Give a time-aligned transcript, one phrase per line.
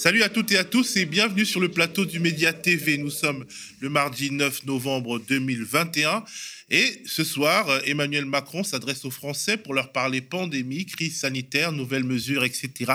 [0.00, 2.96] Salut à toutes et à tous et bienvenue sur le plateau du Média TV.
[2.96, 3.44] Nous sommes
[3.80, 6.24] le mardi 9 novembre 2021
[6.70, 12.04] et ce soir, Emmanuel Macron s'adresse aux Français pour leur parler pandémie, crise sanitaire, nouvelles
[12.04, 12.92] mesures, etc.,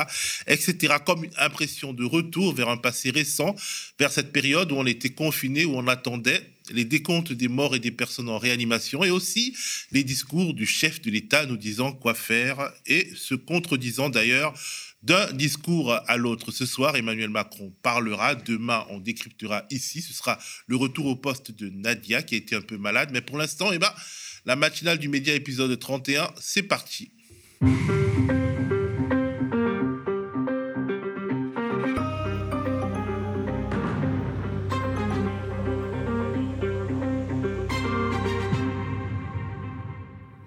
[0.48, 3.56] etc., comme une impression de retour vers un passé récent,
[4.00, 6.42] vers cette période où on était confiné, où on attendait
[6.72, 9.56] les décomptes des morts et des personnes en réanimation et aussi
[9.92, 14.56] les discours du chef de l'État nous disant quoi faire et se contredisant d'ailleurs
[15.06, 16.52] d'un discours à l'autre.
[16.52, 18.34] Ce soir, Emmanuel Macron parlera.
[18.34, 20.02] Demain, on décryptera ici.
[20.02, 23.10] Ce sera le retour au poste de Nadia, qui a été un peu malade.
[23.14, 23.92] Mais pour l'instant, eh ben,
[24.46, 27.12] la matinale du Média épisode 31, c'est parti.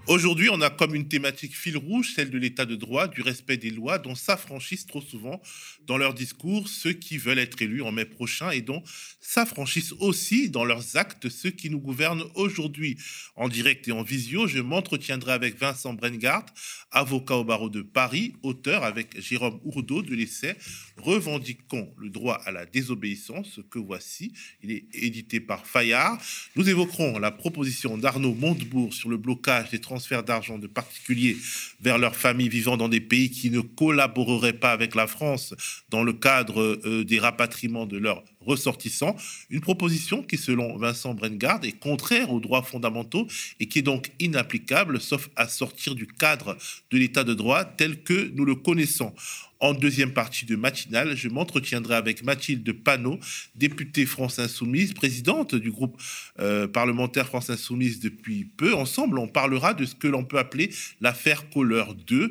[0.09, 3.59] Aujourd'hui, on a comme une thématique fil rouge celle de l'état de droit, du respect
[3.59, 5.43] des lois, dont s'affranchissent trop souvent
[5.87, 8.83] dans leurs discours ceux qui veulent être élus en mai prochain et dont
[9.21, 12.97] s'affranchissent aussi dans leurs actes ceux qui nous gouvernent aujourd'hui.
[13.37, 16.47] En direct et en visio, je m'entretiendrai avec Vincent Brengard,
[16.91, 20.57] avocat au barreau de Paris, auteur avec Jérôme Ourdeau de l'essai
[20.97, 24.33] Revendiquons le droit à la désobéissance que voici.
[24.63, 26.19] Il est édité par Fayard.
[26.57, 29.81] Nous évoquerons la proposition d'Arnaud Montebourg sur le blocage des
[30.25, 31.37] d'argent de particuliers
[31.81, 35.55] vers leurs familles vivant dans des pays qui ne collaboreraient pas avec la France
[35.91, 39.17] dans le cadre euh, des rapatriements de leurs ressortissants.
[39.51, 43.27] Une proposition qui, selon Vincent Brengard, est contraire aux droits fondamentaux
[43.61, 46.57] et qui est donc inapplicable, sauf à sortir du cadre
[46.91, 49.13] de l'état de droit tel que nous le connaissons.
[49.61, 53.19] En deuxième partie de matinale, je m'entretiendrai avec Mathilde Panot,
[53.57, 56.01] députée France Insoumise, présidente du groupe
[56.39, 58.73] euh, parlementaire France Insoumise depuis peu.
[58.75, 62.31] Ensemble, on parlera de ce que l'on peut appeler l'affaire Kohler 2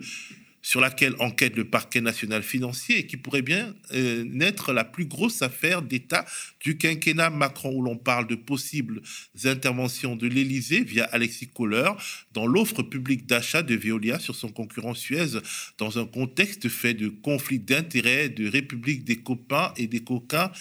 [0.67, 5.05] sur laquelle enquête le parquet national financier et qui pourrait bien euh, naître la plus
[5.05, 6.25] grosse affaire d'État
[6.59, 7.29] du quinquennat.
[7.29, 9.01] Macron, où l'on parle de possibles
[9.45, 11.89] interventions de l'Élysée via Alexis Kohler
[12.33, 15.39] dans l'offre publique d'achat de Veolia sur son concurrent Suez,
[15.77, 20.51] dans un contexte fait de conflits d'intérêts, de république des copains et des coquins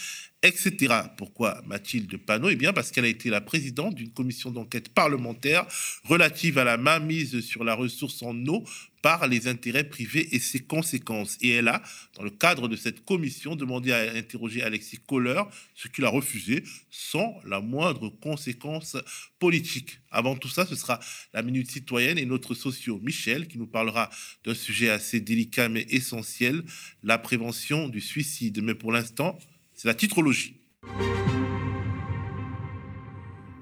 [0.42, 0.94] etc.
[1.16, 2.50] Pourquoi Mathilde Panot?
[2.50, 5.66] Eh bien parce qu'elle a été la présidente d'une commission d'enquête parlementaire
[6.04, 8.64] relative à la mainmise sur la ressource en eau
[9.02, 11.38] par les intérêts privés et ses conséquences.
[11.40, 11.80] Et elle a,
[12.16, 15.42] dans le cadre de cette commission, demandé à interroger Alexis Kohler,
[15.74, 18.96] ce qu'il a refusé sans la moindre conséquence
[19.38, 20.00] politique.
[20.10, 20.98] Avant tout ça, ce sera
[21.34, 24.10] la Minute Citoyenne et notre socio Michel qui nous parlera
[24.44, 26.64] d'un sujet assez délicat mais essentiel,
[27.04, 28.60] la prévention du suicide.
[28.60, 29.38] Mais pour l'instant,
[29.76, 30.56] c'est la titrologie.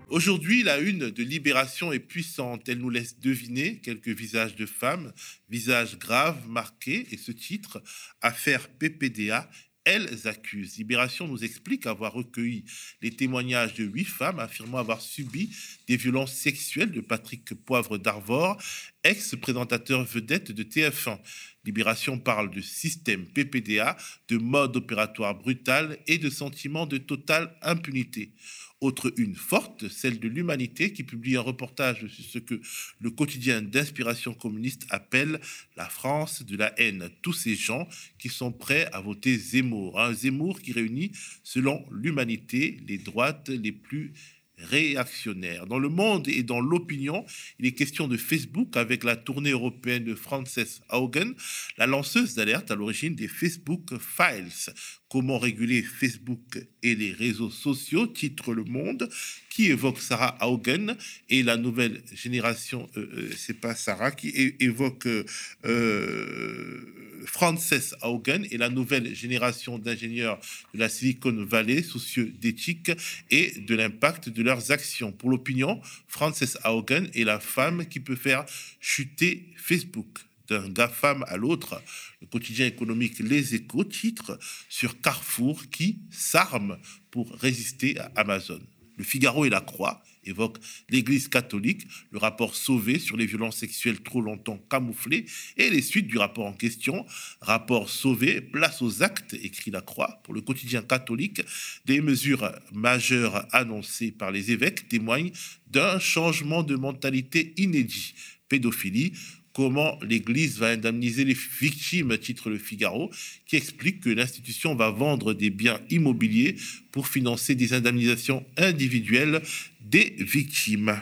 [0.09, 2.69] Aujourd'hui, la une de Libération est puissante.
[2.69, 5.13] Elle nous laisse deviner quelques visages de femmes,
[5.49, 7.83] visages graves, marqués, et ce titre,
[8.21, 9.51] Affaire PPDA,
[9.85, 10.77] elles accusent.
[10.77, 12.65] Libération nous explique avoir recueilli
[13.03, 15.51] les témoignages de huit femmes affirmant avoir subi
[15.89, 18.63] des violences sexuelles de Patrick Poivre d'Arvor,
[19.05, 21.19] ex-présentateur vedette de TF1.
[21.65, 23.97] Libération parle de système PPDA,
[24.29, 28.33] de mode opératoire brutal et de sentiment de totale impunité.
[28.81, 32.61] Autre une forte, celle de l'humanité, qui publie un reportage sur ce que
[33.01, 35.41] le quotidien d'inspiration communiste appelle
[35.77, 37.09] la France de la haine.
[37.23, 37.89] Tous ces gens
[38.19, 39.99] qui sont prêts à voter Zemmour.
[39.99, 41.13] Un Zemmour qui réunit,
[41.43, 44.13] selon l'humanité, les droites les plus
[44.59, 45.67] réactionnaire.
[45.67, 47.25] Dans le monde et dans l'opinion,
[47.59, 51.35] il est question de Facebook avec la tournée européenne de Frances Haugen,
[51.77, 54.73] la lanceuse d'alerte à l'origine des Facebook Files.
[55.09, 59.09] Comment réguler Facebook et les réseaux sociaux, titre Le Monde,
[59.49, 60.97] qui évoque Sarah Haugen
[61.29, 68.59] et la nouvelle génération, euh, euh, c'est pas Sarah, qui évoque euh, Frances Haugen et
[68.59, 70.39] la nouvelle génération d'ingénieurs
[70.73, 72.93] de la Silicon Valley, soucieux d'éthique
[73.31, 75.13] et de l'impact de leurs actions.
[75.13, 78.45] Pour l'opinion, Frances Haugen est la femme qui peut faire
[78.81, 80.19] chuter Facebook
[80.49, 81.81] d'un GAFAM à l'autre.
[82.21, 84.39] Le quotidien économique Les Échos titre
[84.69, 86.79] sur Carrefour qui s'arme
[87.11, 88.61] pour résister à Amazon.
[88.97, 94.01] Le Figaro et la Croix évoquent l'Église catholique, le rapport Sauvé sur les violences sexuelles
[94.01, 95.27] trop longtemps camouflées
[95.57, 97.05] et les suites du rapport en question.
[97.41, 100.21] Rapport Sauvé, place aux actes, écrit la Croix.
[100.25, 101.43] Pour le quotidien catholique,
[101.85, 105.33] des mesures majeures annoncées par les évêques témoignent
[105.67, 108.15] d'un changement de mentalité inédit.
[108.49, 109.13] Pédophilie,
[109.55, 113.11] comment l'Église va indemniser les victimes, titre le Figaro,
[113.47, 116.57] qui explique que l'institution va vendre des biens immobiliers
[116.91, 119.41] pour financer des indemnisations individuelles
[119.85, 121.01] des victimes.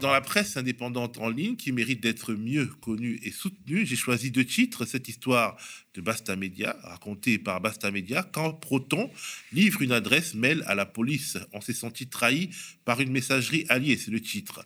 [0.00, 4.30] Dans la presse indépendante en ligne, qui mérite d'être mieux connue et soutenue, j'ai choisi
[4.30, 4.84] deux titres.
[4.84, 5.56] Cette histoire
[5.94, 9.10] de Basta Media, racontée par Basta Media, quand Proton
[9.52, 11.38] livre une adresse mail à la police.
[11.52, 12.50] On s'est senti trahi
[12.84, 14.64] par une messagerie alliée, c'est le titre.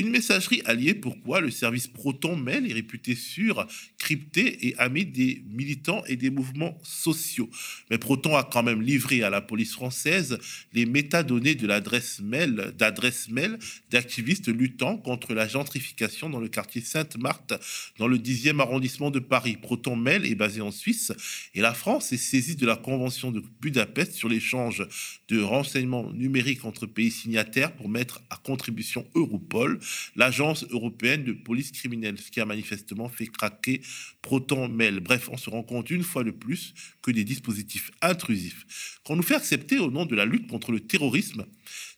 [0.00, 3.66] Une messagerie alliée, pourquoi le service Proton Mail est réputé sûr,
[3.98, 7.50] crypté et ami des militants et des mouvements sociaux.
[7.90, 10.38] Mais Proton a quand même livré à la police française
[10.72, 13.58] les métadonnées de l'adresse mail, d'adresse mail
[13.90, 17.52] d'activistes luttant contre la gentrification dans le quartier Sainte-Marthe,
[17.98, 19.58] dans le 10e arrondissement de Paris.
[19.60, 21.12] Proton Mail est basé en Suisse
[21.54, 24.82] et la France est saisie de la Convention de Budapest sur l'échange
[25.28, 29.78] de renseignements numériques entre pays signataires pour mettre à contribution Europol
[30.16, 33.82] l'agence européenne de police criminelle, ce qui a manifestement fait craquer
[34.22, 35.00] Proton Mail.
[35.00, 39.22] Bref, on se rend compte une fois de plus que des dispositifs intrusifs qu'on nous
[39.22, 41.46] fait accepter au nom de la lutte contre le terrorisme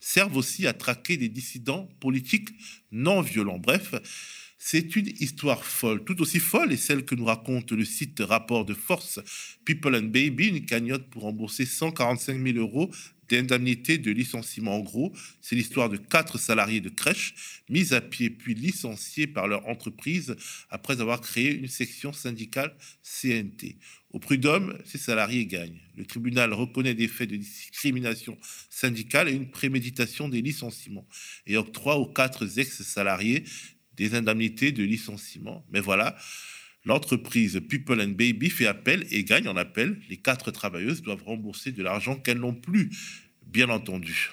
[0.01, 2.49] servent aussi à traquer des dissidents politiques
[2.91, 3.59] non violents.
[3.59, 3.95] Bref,
[4.65, 8.65] c'est une histoire folle, tout aussi folle est celle que nous raconte le site Rapport
[8.65, 9.19] de Force
[9.65, 12.89] People and Baby, une cagnotte pour rembourser 145 000 euros
[13.29, 14.77] d'indemnité de licenciement.
[14.77, 17.35] En gros, c'est l'histoire de quatre salariés de crèche
[17.69, 20.37] mis à pied puis licenciés par leur entreprise
[20.71, 22.73] après avoir créé une section syndicale
[23.03, 23.79] CNT.
[24.11, 25.81] Au prud'homme, ces salariés gagnent.
[25.97, 28.39] Le tribunal reconnaît des faits de discrimination
[28.71, 31.09] syndicale et une préméditation des licenciements
[31.49, 33.43] et octroie aux quatre ex-salariés
[34.03, 35.65] des indemnités de licenciement.
[35.73, 36.17] Mais voilà,
[36.85, 40.01] L'entreprise People and Baby fait appel et gagne en appel.
[40.09, 42.91] Les quatre travailleuses doivent rembourser de l'argent qu'elles n'ont plus,
[43.47, 44.31] bien entendu.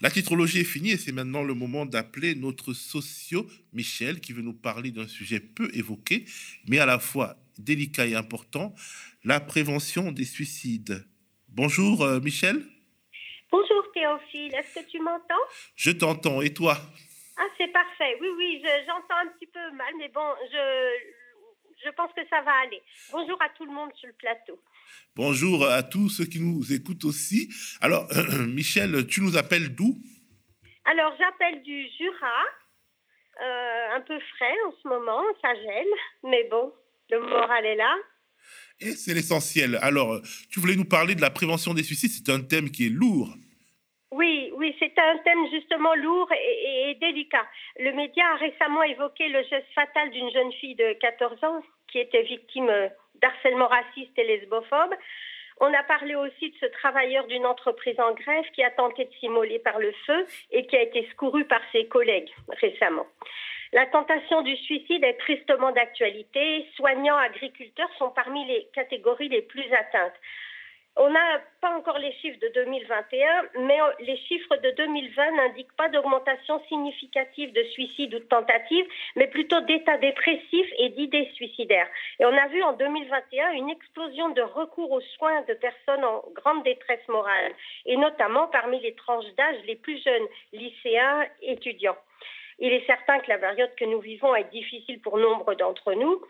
[0.00, 4.42] La titrologie est finie et c'est maintenant le moment d'appeler notre socio Michel qui veut
[4.42, 6.26] nous parler d'un sujet peu évoqué
[6.68, 8.76] mais à la fois délicat et important,
[9.24, 11.04] la prévention des suicides.
[11.48, 12.64] Bonjour euh, Michel.
[13.56, 15.46] Bonjour Théophile, est-ce que tu m'entends?
[15.76, 16.76] Je t'entends et toi?
[17.36, 18.18] Ah, c'est parfait.
[18.20, 22.50] Oui, oui, j'entends un petit peu mal, mais bon, je, je pense que ça va
[22.64, 22.82] aller.
[23.12, 24.58] Bonjour à tout le monde sur le plateau.
[25.14, 27.48] Bonjour à tous ceux qui nous écoutent aussi.
[27.80, 28.08] Alors,
[28.48, 30.02] Michel, tu nous appelles d'où?
[30.84, 32.42] Alors, j'appelle du Jura,
[33.40, 36.72] euh, un peu frais en ce moment, ça gèle, mais bon,
[37.08, 37.94] le moral est là.
[38.80, 39.78] Et c'est l'essentiel.
[39.80, 42.90] Alors, tu voulais nous parler de la prévention des suicides, c'est un thème qui est
[42.90, 43.32] lourd.
[44.16, 47.44] Oui, oui, c'est un thème justement lourd et, délicat.
[47.80, 51.98] Le média a récemment évoqué le geste fatal d'une jeune fille de 14 ans qui
[51.98, 52.70] était victime
[53.16, 54.94] d'harcèlement raciste et lesbophobe.
[55.60, 59.12] On a parlé aussi de ce travailleur d'une entreprise en grève qui a tenté de
[59.14, 62.30] s'immoler par le feu et qui a été secouru par ses collègues
[62.60, 63.06] récemment.
[63.72, 66.68] La tentation du suicide est tristement d'actualité.
[66.76, 70.14] Soignants, agriculteurs sont parmi les catégories les plus atteintes.
[70.96, 75.88] On n'a pas encore les chiffres de 2021, mais les chiffres de 2020 n'indiquent pas
[75.88, 78.86] d'augmentation significative de suicides ou de tentatives,
[79.16, 81.88] mais plutôt d'états dépressifs et d'idées suicidaires.
[82.20, 86.22] Et on a vu en 2021 une explosion de recours aux soins de personnes en
[86.32, 87.52] grande détresse morale,
[87.86, 91.98] et notamment parmi les tranches d'âge les plus jeunes, lycéens, étudiants.
[92.60, 96.22] Il est certain que la période que nous vivons est difficile pour nombre d'entre nous.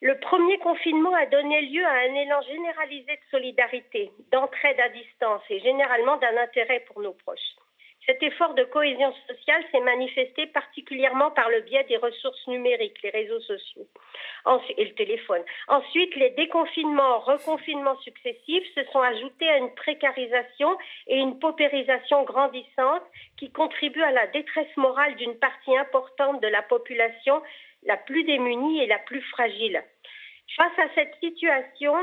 [0.00, 5.42] Le premier confinement a donné lieu à un élan généralisé de solidarité, d'entraide à distance
[5.50, 7.56] et généralement d'un intérêt pour nos proches.
[8.06, 13.10] Cet effort de cohésion sociale s'est manifesté particulièrement par le biais des ressources numériques, les
[13.10, 13.86] réseaux sociaux
[14.78, 15.42] et le téléphone.
[15.66, 23.02] Ensuite, les déconfinements, reconfinements successifs se sont ajoutés à une précarisation et une paupérisation grandissante
[23.36, 27.42] qui contribuent à la détresse morale d'une partie importante de la population
[27.84, 29.82] la plus démunie et la plus fragile.
[30.56, 31.94] Face à cette situation,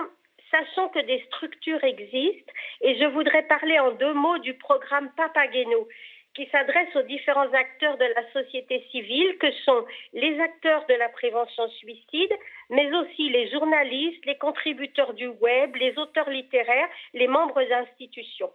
[0.51, 5.87] sachant que des structures existent et je voudrais parler en deux mots du programme Papageno
[6.35, 11.07] qui s'adresse aux différents acteurs de la société civile que sont les acteurs de la
[11.09, 12.33] prévention suicide,
[12.69, 18.51] mais aussi les journalistes, les contributeurs du web, les auteurs littéraires, les membres d'institutions.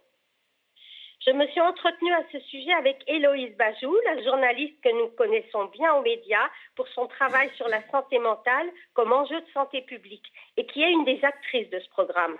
[1.23, 5.65] Je me suis entretenue à ce sujet avec Héloïse Bajou, la journaliste que nous connaissons
[5.65, 10.25] bien aux médias pour son travail sur la santé mentale comme enjeu de santé publique
[10.57, 12.37] et qui est une des actrices de ce programme.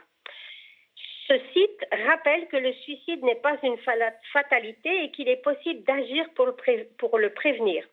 [1.27, 3.77] Ce site rappelle que le suicide n'est pas une
[4.33, 6.47] fatalité et qu'il est possible d'agir pour,
[6.97, 7.85] pour le prévenir.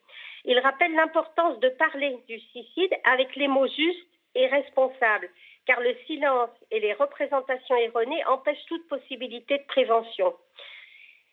[0.47, 5.29] Il rappelle l'importance de parler du suicide avec les mots justes et responsables,
[5.67, 10.35] car le silence et les représentations erronées empêchent toute possibilité de prévention.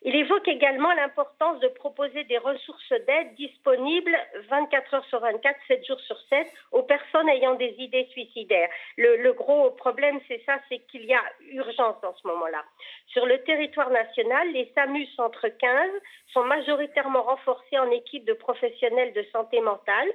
[0.02, 4.16] Il évoque également l'importance de proposer des ressources d'aide disponibles
[4.48, 8.68] 24 heures sur 24, 7 jours sur 7 aux personnes ayant des idées suicidaires.
[8.96, 12.62] Le, gros problème, c'est ça, c'est qu'il y a urgence en ce moment-là.
[13.08, 15.90] Sur le territoire national, les SAMU Centre 15
[16.32, 20.12] sont majoritairement renforcés en équipe de professionnels de santé mentale.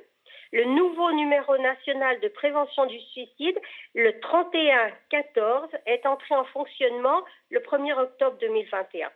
[0.53, 3.59] Le nouveau numéro national de prévention du suicide,
[3.95, 9.09] le 3114, est entré en fonctionnement le 1er octobre 2021.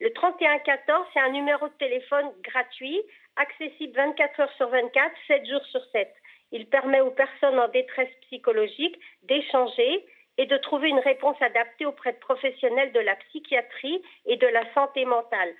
[0.00, 3.00] Le 3114, c'est un numéro de téléphone gratuit,
[3.36, 6.12] accessible 24 heures sur 24, 7 jours sur 7.
[6.52, 10.04] Il permet aux personnes en détresse psychologique d'échanger
[10.38, 14.70] et de trouver une réponse adaptée auprès de professionnels de la psychiatrie et de la
[14.74, 15.54] santé mentale.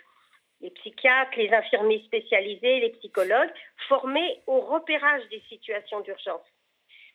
[0.60, 3.52] Les psychiatres, les infirmiers spécialisés, les psychologues,
[3.88, 6.46] formés au repérage des situations d'urgence.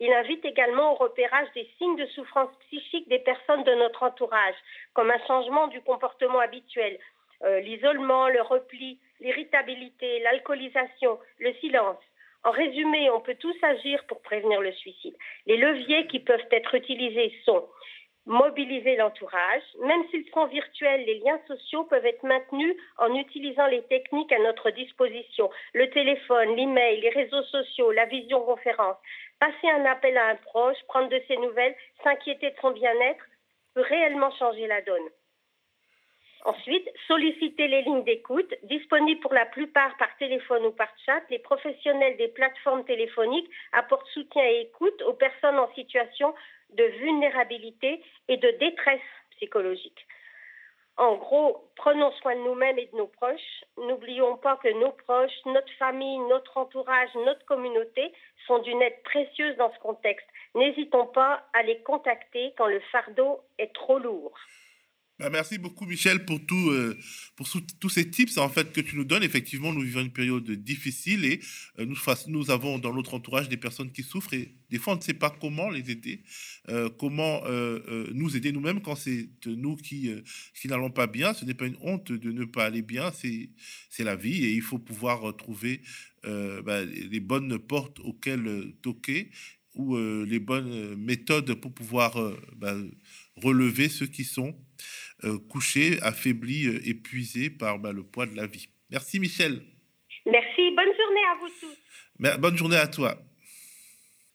[0.00, 4.54] Il invite également au repérage des signes de souffrance psychique des personnes de notre entourage,
[4.94, 6.98] comme un changement du comportement habituel,
[7.44, 11.98] euh, l'isolement, le repli, l'irritabilité, l'alcoolisation, le silence.
[12.44, 15.16] En résumé, on peut tous agir pour prévenir le suicide.
[15.46, 17.66] Les leviers qui peuvent être utilisés sont
[18.26, 19.62] mobiliser l'entourage.
[19.82, 24.38] Même s'ils sont virtuels, les liens sociaux peuvent être maintenus en utilisant les techniques à
[24.40, 25.48] notre disposition.
[25.72, 28.96] Le téléphone, l'email, les réseaux sociaux, la visioconférence.
[29.38, 33.24] Passer un appel à un proche, prendre de ses nouvelles, s'inquiéter de son bien-être
[33.74, 35.08] peut réellement changer la donne.
[36.46, 41.20] Ensuite, solliciter les lignes d'écoute, disponibles pour la plupart par téléphone ou par chat.
[41.28, 46.32] Les professionnels des plateformes téléphoniques apportent soutien et écoute aux personnes en situation
[46.70, 49.00] de vulnérabilité et de détresse
[49.32, 50.06] psychologique.
[50.96, 53.64] En gros, prenons soin de nous-mêmes et de nos proches.
[53.76, 58.12] N'oublions pas que nos proches, notre famille, notre entourage, notre communauté
[58.46, 60.28] sont d'une aide précieuse dans ce contexte.
[60.54, 64.38] N'hésitons pas à les contacter quand le fardeau est trop lourd.
[65.18, 66.94] Bah, merci beaucoup, Michel, pour, euh,
[67.80, 69.22] tous ces tips en fait, que tu nous donnes.
[69.22, 71.40] Effectivement, nous vivons une période difficile et
[71.78, 71.86] euh,
[72.28, 75.14] nous, avons dans notre entourage des personnes qui souffrent et des fois, on ne sait
[75.14, 76.22] pas comment les aider,
[76.68, 77.44] euh, comment
[78.12, 80.10] nous aider nous-mêmes quand c'est nous qui,
[80.66, 81.32] n'allons pas bien.
[81.32, 84.62] Ce n'est pas une honte de ne pas aller bien, c'est la vie et il
[84.62, 85.80] faut pouvoir trouver
[86.24, 89.30] bah, les bonnes portes auxquelles toquer
[89.74, 92.18] ou les bonnes méthodes pour pouvoir
[92.56, 92.76] bah,
[93.36, 94.54] relever ceux qui sont
[95.48, 98.68] couché, affaibli, euh, épuisé par bah, le poids de la vie.
[98.90, 99.62] Merci Michel.
[100.26, 102.40] Merci, bonne journée à vous tous.
[102.40, 103.18] Bonne journée à toi.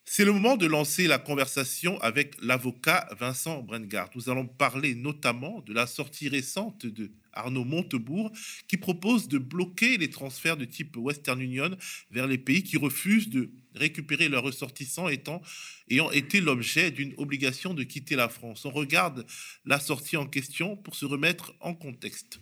[0.05, 4.09] C'est le moment de lancer la conversation avec l'avocat Vincent Brengard.
[4.15, 8.31] Nous allons parler notamment de la sortie récente de Arnaud Montebourg
[8.67, 11.71] qui propose de bloquer les transferts de type Western Union
[12.11, 15.41] vers les pays qui refusent de récupérer leurs ressortissants étant,
[15.89, 18.65] ayant été l'objet d'une obligation de quitter la France.
[18.65, 19.25] On regarde
[19.65, 22.39] la sortie en question pour se remettre en contexte.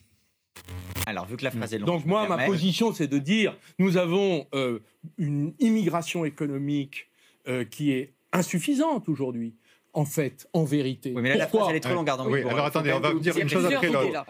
[1.05, 1.87] Alors, vu que la phrase est longue.
[1.87, 4.79] Donc, moi, ma position, c'est de dire nous avons euh,
[5.17, 7.07] une immigration économique
[7.47, 9.55] euh, qui est insuffisante aujourd'hui
[9.93, 11.13] en fait, en vérité.
[11.15, 12.09] Oui, mais là, la phrase, elle est trop longue.
[12.27, 14.23] oui, alors attendez, on va vous dire une chose après l'autre.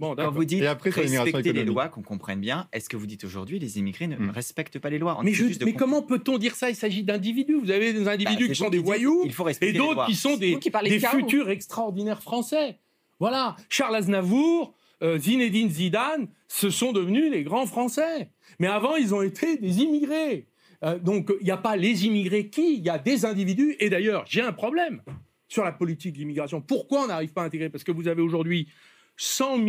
[0.00, 3.58] bon, Quand vous dites respecter les lois, qu'on comprenne bien, est-ce que vous dites aujourd'hui
[3.58, 4.30] les immigrés ne hmm.
[4.30, 5.18] respectent pas les lois?
[5.22, 5.32] Mais,
[5.64, 6.70] mais comment peut-on dire ça?
[6.70, 7.60] Il s'agit d'individus.
[7.60, 9.24] Vous avez des individus bah, qui sont des voyous
[9.60, 12.78] et d'autres qui sont des, des futurs extraordinaires français.
[13.20, 18.30] Voilà, Charles Aznavour, euh, Zinedine Zidane, ce sont devenus les grands Français.
[18.58, 20.46] Mais avant, ils ont été des immigrés.
[20.84, 23.76] Euh, donc il n'y a pas les immigrés qui, il y a des individus.
[23.78, 25.02] Et d'ailleurs, j'ai un problème
[25.48, 26.60] sur la politique d'immigration.
[26.60, 27.68] Pourquoi on n'arrive pas à intégrer?
[27.68, 28.68] Parce que vous avez aujourd'hui
[29.16, 29.68] 100 000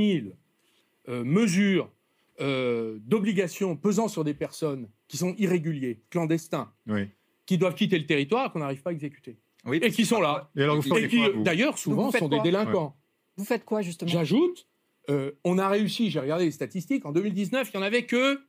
[1.09, 1.91] euh, mesures
[2.41, 6.71] euh, d'obligations pesant sur des personnes qui sont irréguliers, clandestins,
[7.45, 9.37] qui doivent quitter le territoire qu'on n'arrive pas à exécuter.
[9.71, 10.49] et qui sont là.
[10.55, 12.95] Et, qui, d'ailleurs, souvent, sont des délinquants.
[13.35, 14.09] Vous faites quoi, justement?
[14.09, 14.67] J'ajoute,
[15.43, 18.39] on a réussi, j'ai regardé les statistiques, en 2019, il n'y en avait que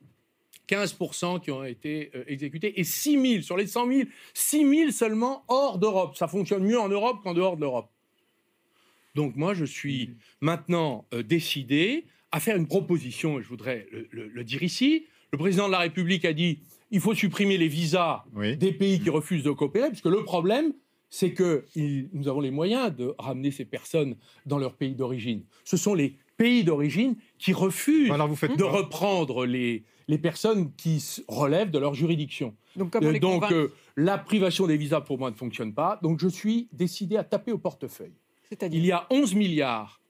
[0.68, 4.90] 15% qui ont été euh, exécutés et 6 000 sur les 100 000, 6 000
[4.90, 6.16] seulement hors d'Europe.
[6.16, 7.90] Ça fonctionne mieux en Europe qu'en dehors de l'Europe.
[9.14, 10.14] Donc moi, je suis mmh.
[10.40, 15.06] maintenant euh, décidé à faire une proposition, et je voudrais le, dire ici.
[15.32, 16.58] Le président de la République a dit
[16.90, 20.72] il faut supprimer les visas des pays qui refusent de coopérer, puisque le problème,
[21.10, 21.64] c'est que
[22.12, 24.16] nous avons les moyens de ramener ces personnes
[24.46, 25.44] dans leur pays d'origine.
[25.64, 31.78] Ce sont les pays d'origine qui refusent de reprendre les, les personnes qui relèvent de
[31.78, 32.54] leur juridiction.
[32.76, 32.94] Donc,
[33.52, 35.98] euh, la privation des visas, pour moi, ne fonctionne pas.
[36.02, 38.14] Donc, je suis décidé à taper au portefeuille.
[38.70, 40.00] Il y a 11 milliards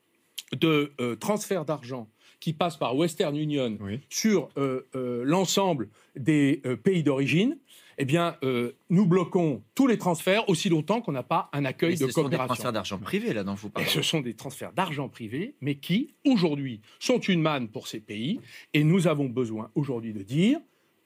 [0.53, 2.09] de euh, transferts d'argent
[2.41, 3.79] qui passent par Western Union
[4.11, 4.83] sur euh,
[5.25, 7.59] l'ensemble des pays d'origine
[7.99, 11.97] eh bien, euh, nous bloquons tous les transferts aussi longtemps qu'on n'a pas un accueil
[11.97, 12.09] de coopération.
[12.09, 13.89] Ce sont des transferts d'argent privé, là, dont vous parlez.
[13.89, 18.41] ce sont des transferts d'argent privé, mais qui, aujourd'hui, sont une manne pour ces pays.
[18.73, 20.61] Et nous avons besoin, aujourd'hui, de dire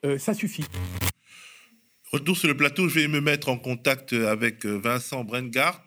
[0.04, 0.64] euh, ça suffit.
[2.12, 5.84] Retour sur le plateau, je vais me mettre en contact avec euh, Vincent Brengart.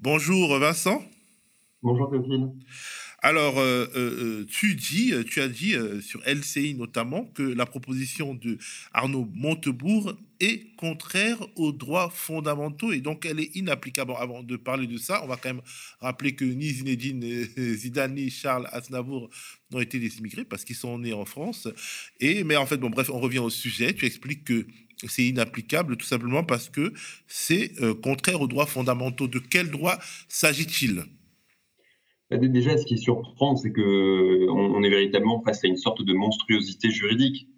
[0.00, 1.02] Bonjour, Vincent.
[1.82, 2.50] Bonjour, Théophile.
[3.26, 8.34] Alors, euh, euh, euh, tu dis, tu as dit sur LCI notamment que la proposition
[8.34, 8.58] de
[8.92, 14.12] Arnaud Montebourg est contraire aux droits fondamentaux et donc elle est inapplicable.
[14.18, 15.62] avant de parler de ça, on va quand même
[16.02, 19.30] rappeler que ni Zinedine Zidane ni Charles Aznavour
[19.70, 21.66] n'ont été des immigrés parce qu'ils sont nés en France.
[22.20, 23.94] Mais en fait, bon bref, on revient au sujet.
[23.94, 24.66] Tu expliques que
[25.08, 26.92] c'est inapplicable tout simplement parce que
[27.26, 29.28] c'est contraire aux droits fondamentaux.
[29.28, 31.06] De quel droit s'agit-il?
[32.30, 36.90] Déjà, ce qui surprend, c'est que on, est véritablement face à une sorte de monstruosité
[36.90, 37.48] juridique.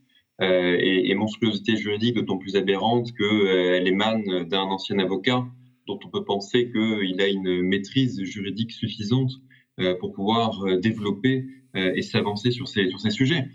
[0.42, 5.46] Euh, et, monstruosité juridique d'autant plus aberrante qu'elle euh, émane d'un ancien avocat
[5.86, 9.32] dont on peut penser qu'il a une maîtrise juridique suffisante
[9.80, 13.50] euh, pour pouvoir développer et s'avancer sur ces, sur ces sujets.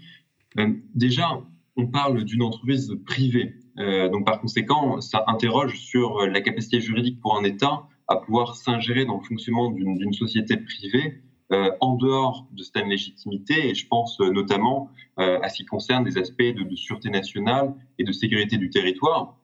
[0.94, 1.42] déjà,
[1.76, 3.56] on parle d'une entreprise privée.
[3.78, 9.06] donc par conséquent, ça interroge sur la capacité juridique pour un État à pouvoir s'ingérer
[9.06, 14.20] dans le fonctionnement d'une société privée euh, en dehors de cette légitimité, et je pense
[14.22, 14.90] euh, notamment
[15.20, 19.38] euh, à ce qui concerne des aspects de, sûreté nationale et de sécurité du territoire.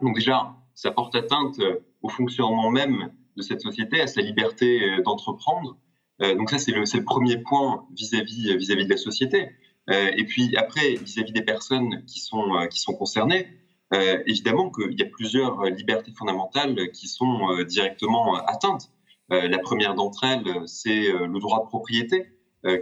[0.00, 1.60] Donc déjà, ça porte atteinte
[2.02, 5.76] au fonctionnement même de cette société, à sa liberté d'entreprendre.
[6.20, 9.50] donc ça, c'est le, premier point vis-à-vis de la société.
[9.88, 13.48] et puis après, vis-à-vis des personnes qui sont concernées,
[13.94, 18.90] euh, évidemment qu'il y a plusieurs euh, libertés fondamentales qui sont euh, directement atteintes.
[19.30, 22.32] la première d'entre elles, c'est le droit de propriété,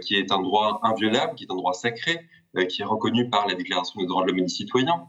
[0.01, 2.21] qui est un droit inviolable, qui est un droit sacré,
[2.69, 5.07] qui est reconnu par la Déclaration des droits de l'homme et du citoyen,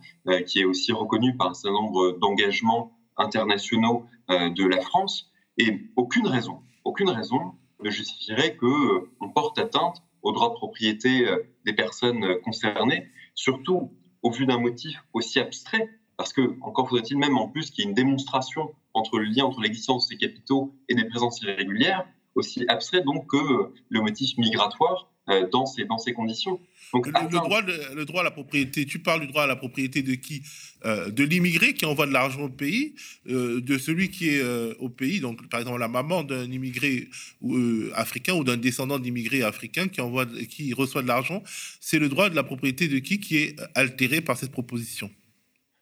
[0.48, 5.30] qui est aussi reconnu par un certain nombre d'engagements internationaux de la France.
[5.58, 11.24] Et aucune raison, aucune raison ne justifierait que on porte atteinte au droit de propriété
[11.64, 17.38] des personnes concernées, surtout au vu d'un motif aussi abstrait, parce que, encore faudrait-il même
[17.38, 20.94] en plus qu'il y ait une démonstration entre le lien entre l'existence des capitaux et
[20.94, 25.10] des présences irrégulières, aussi abstrait donc que le motif migratoire
[25.52, 26.60] dans, ces, dans ces conditions.
[26.94, 30.02] Donc, le, droit le droit à la propriété, tu parles du droit à la propriété
[30.02, 30.42] de qui?
[30.86, 32.94] Euh, De l'immigré qui envoie de l'argent au pays,
[33.28, 34.42] euh, de celui qui est
[34.78, 37.08] au pays, donc par exemple la maman d'un immigré
[37.94, 41.42] africain ou d'un descendant d'immigré africain qui, envoie, qui reçoit de l'argent.
[41.80, 45.10] C'est le droit de la propriété de qui qui est altéré par cette proposition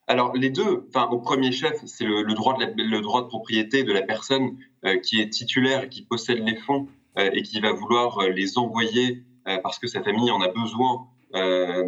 [0.09, 3.83] alors les deux, enfin au premier chef, c'est le, droit de le droit de propriété
[3.83, 4.57] de la personne
[5.03, 6.87] qui est titulaire qui possède les fonds
[7.19, 11.85] et qui va vouloir les envoyer euh, parce que sa famille en a besoin euh,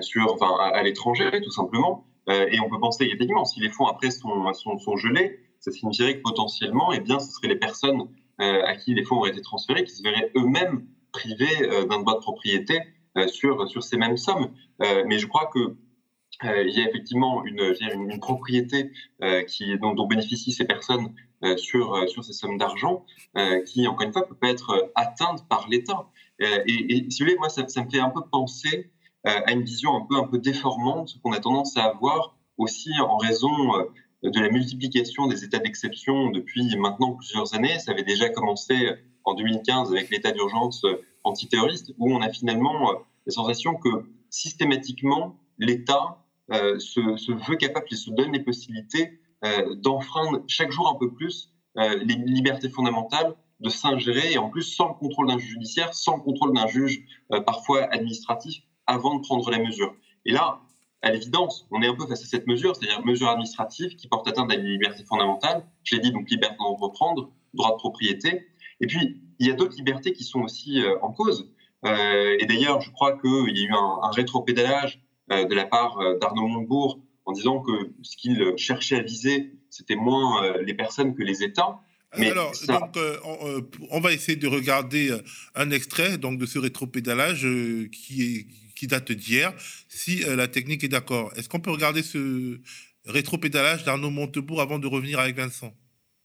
[0.00, 2.06] sur, à, l'étranger, tout simplement.
[2.28, 6.18] Euh, et on peut penser effectivement, si les fonds après sont, sont, gelés, ça signifierait
[6.18, 9.82] que potentiellement, eh bien, ce seraient les personnes à qui les fonds auraient été transférés
[9.84, 12.78] qui se verraient eux-mêmes privés d'un droit de propriété
[13.28, 14.50] sur, sur ces mêmes sommes.
[14.78, 15.74] mais je crois que
[16.44, 18.92] il y a effectivement une, une, propriété
[19.48, 21.14] qui, dont, bénéficient ces personnes
[21.56, 23.04] sur, sur ces sommes d'argent,
[23.66, 26.06] qui, encore une fois, peut pas être atteinte par l'État.
[26.42, 28.90] Euh, et, si vous voulez, moi, ça, me fait un peu penser
[29.26, 32.90] euh, à une vision un peu, un peu déformante qu'on a tendance à avoir aussi
[33.00, 37.78] en raison euh, de la multiplication des états d'exception depuis maintenant plusieurs années.
[37.78, 38.90] Ça avait déjà commencé
[39.24, 40.84] en 2015 avec l'état d'urgence
[41.24, 42.92] antiterroriste, où on a finalement
[43.26, 43.88] la sensation que
[44.30, 49.20] systématiquement, l'État se, veut capable et se donne les possibilités
[49.76, 54.88] d'enfreindre chaque jour un peu plus les libertés fondamentales de s'ingérer, et en plus sans
[54.88, 59.22] le contrôle d'un juge judiciaire, sans le contrôle d'un juge euh, parfois administratif, avant de
[59.22, 59.94] prendre la mesure.
[60.24, 60.60] Et là,
[61.02, 64.28] à l'évidence, on est un peu face à cette mesure, c'est-à-dire mesure administrative qui porte
[64.28, 65.66] atteinte à une liberté fondamentale.
[65.84, 68.46] Je l'ai dit, donc liberté de reprendre, droit de propriété.
[68.80, 71.50] Et puis, il y a d'autres libertés qui sont aussi euh, en cause.
[71.84, 75.98] Euh, et d'ailleurs, je crois qu'il y a eu un, un rétropédalage de la part
[76.20, 81.22] d'Arnaud Montebourg en disant que ce qu'il cherchait à viser, c'était moins les personnes que
[81.22, 81.80] les États.
[82.12, 83.60] Alors, donc, euh, euh,
[83.90, 85.18] on, va essayer de regarder euh,
[85.54, 87.46] un extrait donc, de ce rétropédalage
[87.92, 89.52] qui, est, qui date d'hier,
[89.88, 91.32] si la technique est d'accord.
[91.36, 92.58] Est-ce qu'on peut regarder ce
[93.04, 95.74] rétropédalage d'Arnaud Montebourg avant de revenir avec Vincent?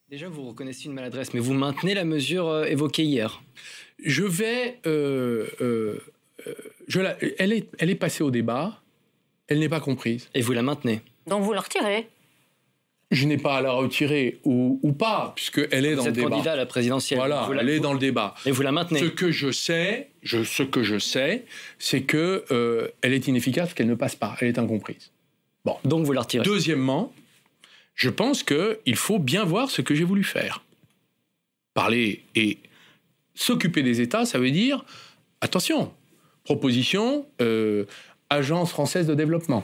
[0.09, 3.41] Déjà, vous reconnaissez une maladresse, mais vous maintenez la mesure évoquée hier.
[4.03, 4.79] Je vais.
[4.83, 5.99] je
[7.37, 8.81] elle, est, elle est passée au débat,
[9.51, 10.29] elle n'est pas comprise.
[10.33, 12.07] Et vous la maintenez Donc vous la retirez
[13.11, 16.27] je n'ai pas à la retirer ou, ou pas, puisqu'elle est dans le débat.
[16.27, 17.19] Vous candidat à la présidentielle.
[17.19, 18.35] Voilà, elle est dans le débat.
[18.45, 19.01] Et vous la maintenez.
[19.01, 21.43] Ce que je sais, je, ce que je sais,
[21.77, 25.11] c'est que euh, elle est inefficace, qu'elle ne passe pas, elle est incomprise.
[25.65, 25.75] Bon.
[25.83, 26.45] Donc vous la retirez.
[26.45, 27.11] Deuxièmement,
[27.95, 30.63] je pense qu'il faut bien voir ce que j'ai voulu faire.
[31.73, 32.59] Parler et
[33.35, 34.85] s'occuper des États, ça veut dire,
[35.41, 35.91] attention,
[36.45, 37.83] proposition, euh,
[38.31, 39.63] agence française de développement.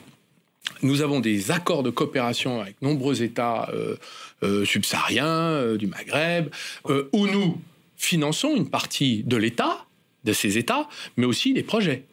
[0.84, 3.96] Nous avons des accords de coopération avec nombreux États euh,
[4.44, 6.50] euh, subsahariens, euh, du Maghreb,
[7.14, 7.60] où nous
[7.96, 9.86] finançons une partie de l'État,
[10.26, 12.04] de ces États, mais aussi des projets.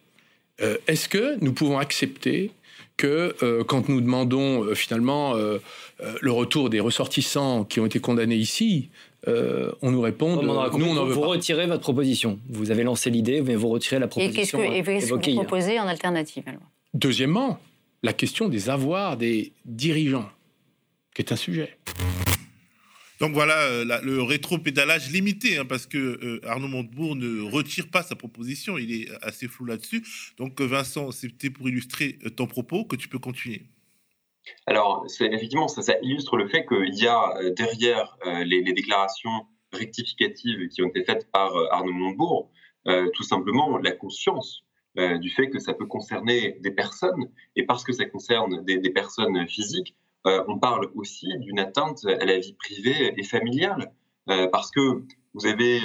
[0.87, 2.53] Est-ce que nous pouvons accepter
[2.97, 3.35] que
[3.67, 8.89] quand nous demandons finalement le retour des ressortissants qui ont été condamnés ici,
[9.27, 12.39] on nous répond nous on en veut vous retirez votre proposition.
[12.49, 14.63] Vous avez lancé l'idée, mais vous retirez la proposition.
[14.63, 16.63] Et qu'est-ce que, vous proposez en alternative alors
[16.95, 17.59] Deuxièmement,
[18.03, 20.29] la question des avoirs des dirigeants,
[21.15, 21.77] qui est un sujet.
[23.21, 28.03] Donc voilà euh, le rétro-pédalage limité, hein, parce que euh, Arnaud Montebourg ne retire pas
[28.03, 30.05] sa proposition, il est assez flou là-dessus.
[30.37, 33.63] Donc euh, Vincent, c'était pour illustrer ton propos que tu peux continuer.
[34.67, 40.89] Alors, effectivement, ça, illustre le fait qu'il y a derrière les, déclarations rectificatives qui ont
[40.89, 42.51] été faites par Arnaud Montebourg,
[42.85, 44.65] tout simplement la conscience
[44.97, 48.79] euh, du fait que ça peut concerner des personnes, et parce que ça concerne des,
[48.91, 49.97] personnes physiques,
[50.29, 53.93] euh, on parle aussi d'une atteinte à la vie privée et familiale,
[54.31, 55.03] euh, parce que
[55.35, 55.81] vous avez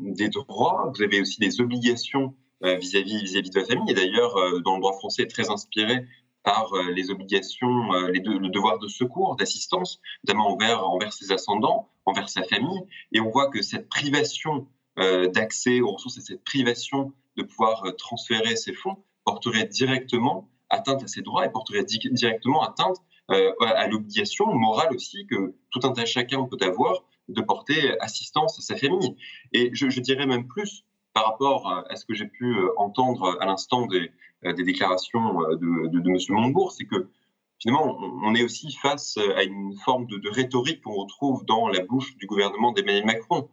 [0.00, 4.74] des droits, vous avez aussi des obligations vis-à-vis vis-à-vis de la famille, et d'ailleurs, dans
[4.74, 6.04] le droit français, très inspiré
[6.44, 12.42] par les obligations, les le devoir de secours, d'assistance, notamment envers, ses ascendants, envers sa
[12.42, 17.84] famille, et on voit que cette privation d'accès aux ressources et cette privation de pouvoir
[17.84, 22.96] euh, transférer ces fonds porterait directement atteinte à ses droits et porterait directement atteinte
[23.30, 28.58] euh, à l'obligation morale aussi que tout un tas chacun peut avoir de porter assistance
[28.58, 29.16] à sa famille.
[29.52, 33.46] Et je, dirais même plus par rapport à ce que j'ai pu euh, entendre à
[33.46, 34.10] l'instant des,
[34.44, 36.16] des, déclarations de, de, de M.
[36.30, 37.08] Montebourg, c'est que
[37.60, 42.16] finalement, on est aussi face à une forme de, rhétorique qu'on retrouve dans la bouche
[42.16, 43.48] du gouvernement d'Emmanuel Macron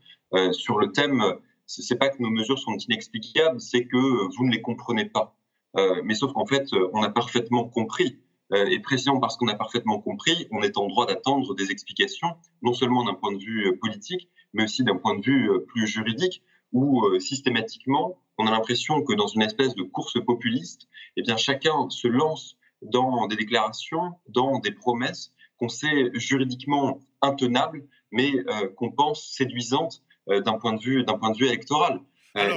[0.51, 1.23] sur le thème
[1.69, 5.35] c'est pas que nos mesures sont inexplicables, c'est que vous ne les comprenez pas.
[5.77, 8.19] Euh, mais sauf qu'en fait, on a parfaitement compris.
[8.51, 12.29] Euh, et précisément parce qu'on a parfaitement compris, on est en droit d'attendre des explications,
[12.63, 15.85] non seulement d'un point de vue euh, politique, mais aussi d'un point de vue plus
[15.85, 21.89] juridique, où systématiquement, on a l'impression que dans une espèce de course populiste, eh chacun
[21.89, 28.31] se lance dans des déclarations, dans des promesses qu'on sait juridiquement intenables, mais
[28.77, 32.01] qu'on pense séduisantes euh, d'un point de vue électoral.
[32.37, 32.55] Euh,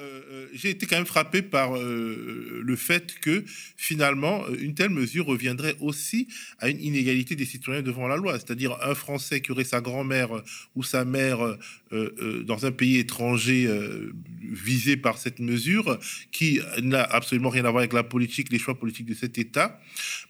[0.00, 3.44] euh, j'ai été quand même frappé par le fait que
[3.76, 6.28] finalement une telle mesure reviendrait aussi
[6.58, 10.30] à une inégalité des citoyens devant la loi, c'est-à-dire un Français qui aurait sa grand-mère
[10.74, 11.56] ou sa mère
[11.92, 13.68] dans un pays étranger
[14.42, 15.98] visé par cette mesure,
[16.32, 19.80] qui n'a absolument rien à voir avec la politique, les choix politiques de cet État,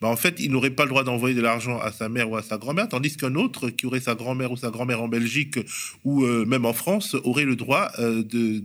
[0.01, 2.37] bah en fait, il n'aurait pas le droit d'envoyer de l'argent à sa mère ou
[2.37, 5.59] à sa grand-mère, tandis qu'un autre qui aurait sa grand-mère ou sa grand-mère en Belgique
[6.05, 8.61] ou même en France aurait le droit de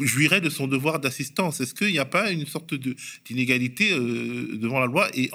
[0.00, 1.60] jouirait de son devoir d'assistance.
[1.60, 5.30] Est-ce qu'il n'y a pas une sorte d'inégalité euh, devant la loi et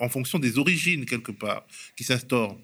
[0.00, 1.64] en, fonction des origines, quelque part,
[1.96, 2.56] qui s'instaure?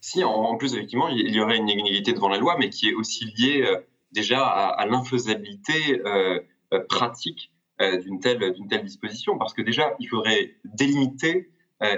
[0.00, 2.94] Si, en, plus, effectivement, il y aurait une inégalité devant la loi, mais qui est
[2.94, 3.76] aussi liée euh,
[4.12, 6.40] déjà à, l'infaisabilité euh,
[6.88, 7.50] pratique
[8.04, 11.48] d'une telle, telle disposition, parce que déjà, il faudrait délimiter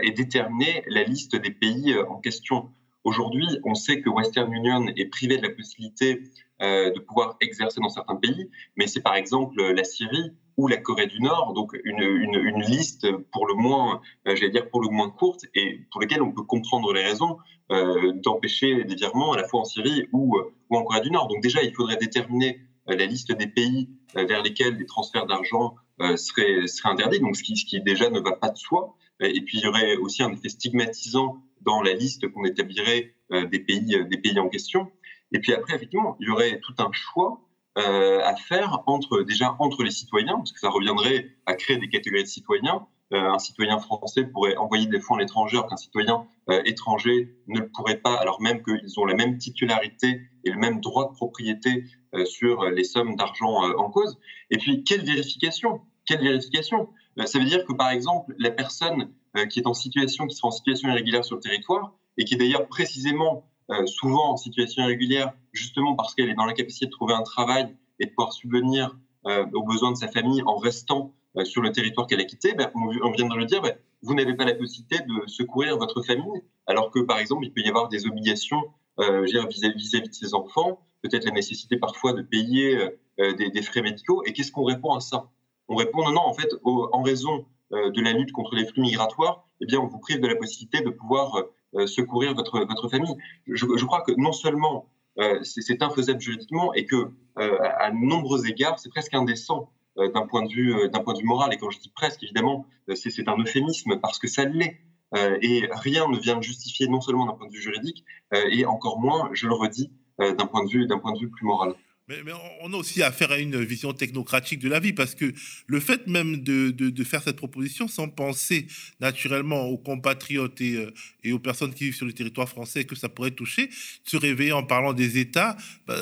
[0.02, 2.70] et déterminer la liste des pays en question.
[3.04, 7.80] Aujourd'hui, on sait que Western Union est privé de la possibilité euh, de pouvoir exercer
[7.80, 11.76] dans certains pays, mais c'est par exemple la Syrie ou la Corée du Nord, donc
[11.84, 16.00] une, une, liste pour le moins, euh, j'allais dire pour le moins courte, et pour
[16.00, 17.38] lesquelles on peut comprendre les raisons
[17.70, 20.38] euh, d'empêcher des virements à la fois en Syrie ou,
[20.70, 21.28] ou en Corée du Nord.
[21.28, 25.76] Donc déjà, il faudrait déterminer la liste des pays vers lesquels les transferts d'argent
[26.16, 28.96] seraient, seraient interdits, donc ce qui, ce qui déjà ne va pas de soi.
[29.20, 33.60] Et puis il y aurait aussi un effet stigmatisant dans la liste qu'on établirait des
[33.60, 34.90] pays, des pays en question.
[35.32, 37.40] Et puis après, effectivement, il y aurait tout un choix
[37.78, 41.88] euh, à faire entre déjà entre les citoyens, parce que ça reviendrait à créer des
[41.88, 42.86] catégories de citoyens.
[43.14, 47.60] Euh, un citoyen français pourrait envoyer des fonds à l'étranger, qu'un citoyen euh, étranger ne
[47.60, 51.14] le pourrait pas, alors même qu'ils ont la même titularité et le même droit de
[51.14, 51.84] propriété
[52.26, 54.18] sur les sommes d'argent en cause.
[54.50, 55.80] Et puis, quelle vérification?
[56.04, 56.90] Quelle vérification?
[57.24, 59.14] Ça veut dire que, par exemple, la personne
[59.48, 62.68] qui est en situation, qui sera en situation irrégulière sur le territoire, et qui d'ailleurs
[62.68, 63.50] précisément
[63.86, 67.74] souvent en situation irrégulière, justement parce qu'elle est dans la capacité de trouver un travail
[67.98, 72.20] et de pouvoir subvenir aux besoins de sa famille en restant sur le territoire qu'elle
[72.20, 75.26] a quitté, ben, on, vient de le dire, ben, vous n'avez pas la possibilité de
[75.26, 78.62] secourir votre famille, alors que par exemple, il peut y avoir des obligations
[78.98, 82.78] vis-à-vis de ses enfants, peut-être la nécessité parfois de payer
[83.18, 84.22] des, frais médicaux.
[84.26, 85.30] Et qu'est-ce qu'on répond à ça?
[85.68, 89.46] On répond non, non, en fait, en raison de la lutte contre les flux migratoires,
[89.62, 91.42] eh bien, on vous prive de la possibilité de pouvoir euh,
[91.86, 93.16] secourir votre, votre famille.
[93.46, 98.78] Je, crois que non seulement euh, c'est infaisable juridiquement et que euh, à nombreux égards,
[98.78, 101.52] c'est presque indécent d'un point de vue point de vue moral.
[101.52, 104.78] Et quand je dis presque, évidemment, c'est un euphémisme parce que ça l'est.
[105.14, 109.28] et rien ne vient justifier non seulement d'un point de vue juridique et encore moins,
[109.34, 111.74] je le redis, d'un point de vue d'un point de vue plus moral.
[112.08, 112.20] Mais,
[112.60, 115.32] on a aussi affaire à une vision technocratique de la vie parce que
[115.66, 118.66] le fait même de, faire cette proposition sans penser
[119.00, 120.90] naturellement aux compatriotes et, euh,
[121.24, 123.68] et, aux personnes qui vivent sur le territoire français que ça pourrait toucher,
[124.04, 125.96] se réveiller en parlant des États, bah,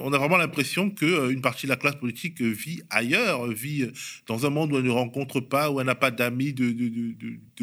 [0.00, 3.88] on a vraiment l'impression que euh, partie de la classe politique vit ailleurs, vit
[4.26, 7.14] dans un monde où elle ne rencontre pas, où elle n'a pas d'amis, de,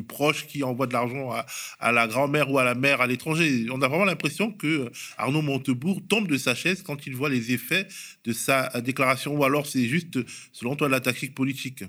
[0.07, 1.31] proches qui envoient de l'argent
[1.79, 3.67] à, la grand-mère ou à la mère à l'étranger.
[3.71, 7.29] On a vraiment l'impression que euh, Arnaud Montebourg tombe de sa chaise quand il voit
[7.29, 7.82] les effets
[8.23, 10.19] de sa déclaration ou alors c'est juste,
[10.51, 11.83] selon toi, la tactique politique?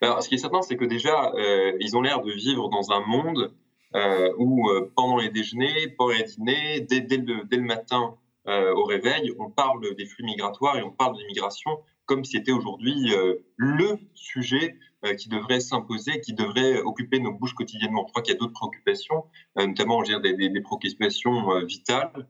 [0.00, 2.92] Alors, ce qui est certain, c'est que déjà, euh, ils ont l'air de vivre dans
[2.92, 3.52] un monde
[3.94, 8.14] euh, où, euh, pendant les déjeuners, pendant les dîners, dès, le, matin
[8.48, 12.52] au réveil, on parle des flux migratoires et on parle de l'immigration comme si c'était
[12.52, 13.12] aujourd'hui
[13.56, 14.78] le sujet
[15.18, 18.04] qui devrait s'imposer, qui devrait occuper nos bouches quotidiennement.
[18.06, 19.24] Je crois qu'il y a d'autres préoccupations,
[19.56, 22.28] notamment dire, des, des, des préoccupations vitales,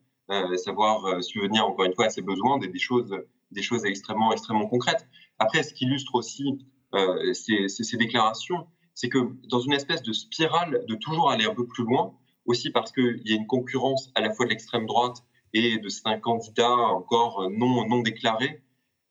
[0.57, 3.15] savoir euh, subvenir encore une fois à ses besoins, des, choses,
[3.51, 5.07] des choses extrêmement, extrêmement concrètes.
[5.39, 10.13] Après, ce qui illustre aussi euh, ces, ces, déclarations, c'est que dans une espèce de
[10.13, 12.15] spirale de toujours aller un peu plus loin,
[12.47, 15.89] aussi parce qu'il y a une concurrence à la fois de l'extrême droite et de
[15.89, 18.63] certains candidats encore non, non déclarés,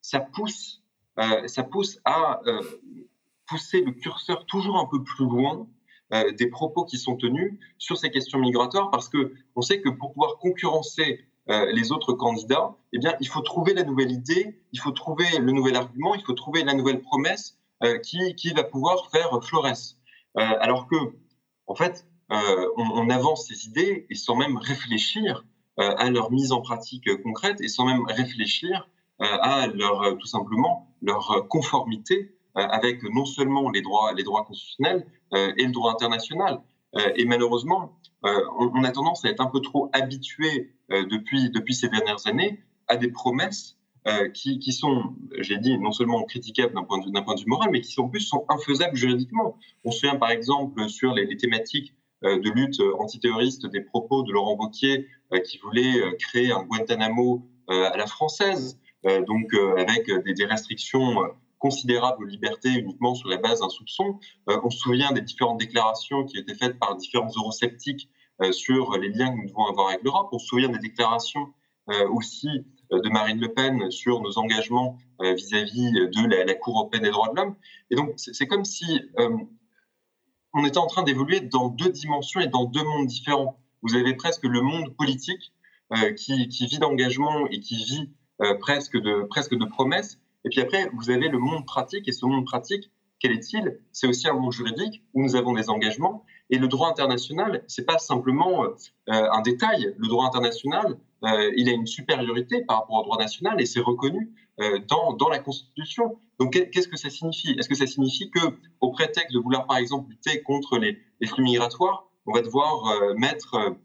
[0.02, 0.84] ça pousse,
[1.20, 2.62] euh, ça pousse à euh,
[3.48, 5.68] pousser le curseur toujours un peu plus loin
[6.14, 9.90] euh, des propos qui sont tenus sur ces questions migratoires parce que on sait que
[9.90, 14.62] pour pouvoir concurrencer euh, les autres candidats, eh bien, il faut trouver la nouvelle idée,
[14.72, 18.54] il faut trouver le nouvel argument, il faut trouver la nouvelle promesse euh, qui, qui
[18.54, 19.98] va pouvoir faire florès.
[20.36, 20.96] alors que,
[21.66, 25.46] en fait, on, avance ces idées et sans même réfléchir
[25.78, 28.90] à leur mise en pratique concrète et sans même réfléchir
[29.20, 35.54] à leur, tout simplement, leur conformité avec non seulement les droits, les droits constitutionnels, euh,
[35.58, 36.62] et le droit international.
[36.96, 41.90] Euh, et malheureusement, euh, on, a tendance à être un peu trop habitué depuis, ces
[41.90, 43.78] dernières années à des promesses
[44.36, 48.08] qui, sont, j'ai dit, non seulement critiquables d'un point, de vue, moral, mais qui en
[48.08, 49.58] plus sont infaisables juridiquement.
[49.84, 54.56] On se souvient par exemple sur les, thématiques de lutte antiterroriste des propos de Laurent
[54.58, 55.08] Wauquiez
[55.44, 61.18] qui voulait créer un Guantanamo à la française, donc avec des restrictions
[61.66, 64.20] considérable aux libertés uniquement sur la base d'un soupçon.
[64.50, 68.08] Euh, on se souvient des différentes déclarations qui étaient faites par différents eurosceptiques
[68.44, 70.30] euh, sur les liens que nous devons avoir avec l'Europe.
[70.32, 71.52] On se souvient des déclarations
[71.90, 72.50] euh, aussi
[72.92, 77.36] de Marine Le Pen sur nos engagements vis-à-vis de la, Cour européenne des droits de
[77.36, 77.56] l'homme.
[77.90, 79.02] Et donc, c'est comme si
[80.54, 83.58] on était en train d'évoluer dans deux dimensions et dans deux mondes différents.
[83.82, 85.52] Vous avez presque le monde politique
[86.16, 88.12] qui, vit d'engagement et qui vit
[88.60, 92.92] presque de promesses, et puis après, vous avez le monde pratique, et ce monde pratique,
[93.20, 93.80] quel est-il?
[93.92, 96.24] C'est aussi un monde juridique où nous avons des engagements.
[96.52, 98.68] Et le droit international, c'est pas simplement euh,
[99.08, 99.96] un détail.
[99.98, 103.80] Le droit international, euh, il a une supériorité par rapport au droit national et c'est
[103.80, 106.20] reconnu euh, dans, dans la Constitution.
[106.40, 107.56] Donc, qu'est-ce que ça signifie?
[107.58, 108.42] Est-ce que ça signifie que,
[108.82, 113.16] au prétexte de vouloir, par exemple, lutter contre les, les flux migratoires, on va devoir
[113.16, 113.78] mettre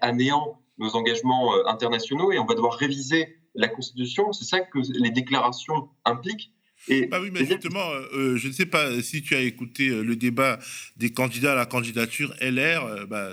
[0.00, 4.78] à néant nos engagements internationaux et on va devoir réviser la Constitution, c'est ça que
[5.00, 6.52] les déclarations impliquent.
[6.88, 9.88] Et bah oui, mais justement, euh, euh, je ne sais pas si tu as écouté
[9.88, 10.58] euh, le débat
[10.96, 13.06] des candidats à la candidature LR.
[13.08, 13.30] Bah,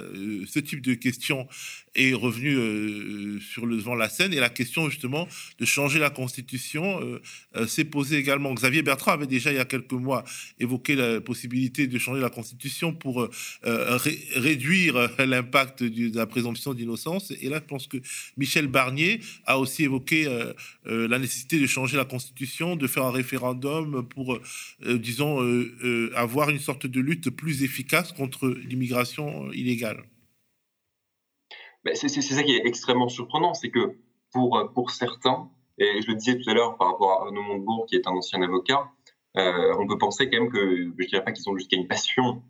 [0.47, 1.47] ce type de questions
[1.95, 5.27] est revenu euh, sur le devant la scène et la question justement
[5.59, 7.21] de changer la constitution euh,
[7.55, 8.53] euh, s'est posée également.
[8.53, 10.23] Xavier Bertrand avait déjà il y a quelques mois
[10.59, 13.27] évoqué la possibilité de changer la constitution pour
[13.63, 17.97] réduire l'impact de la présomption d'innocence et là je pense que
[18.37, 20.25] Michel Barnier a aussi évoqué
[20.85, 24.39] la nécessité de changer la constitution, de faire un référendum pour
[24.85, 25.39] disons
[26.15, 30.03] avoir une sorte de lutte plus efficace contre l'immigration illégale.
[31.85, 33.97] Ben, c'est ça qui est extrêmement surprenant, c'est que
[34.31, 37.41] pour, euh, pour certains, et je le disais tout à l'heure par rapport à Arnaud
[37.41, 38.89] Montebourg, qui est un ancien avocat,
[39.37, 42.41] euh, on peut penser quand même que, je dirais pas qu'ils ont jusqu'à une passion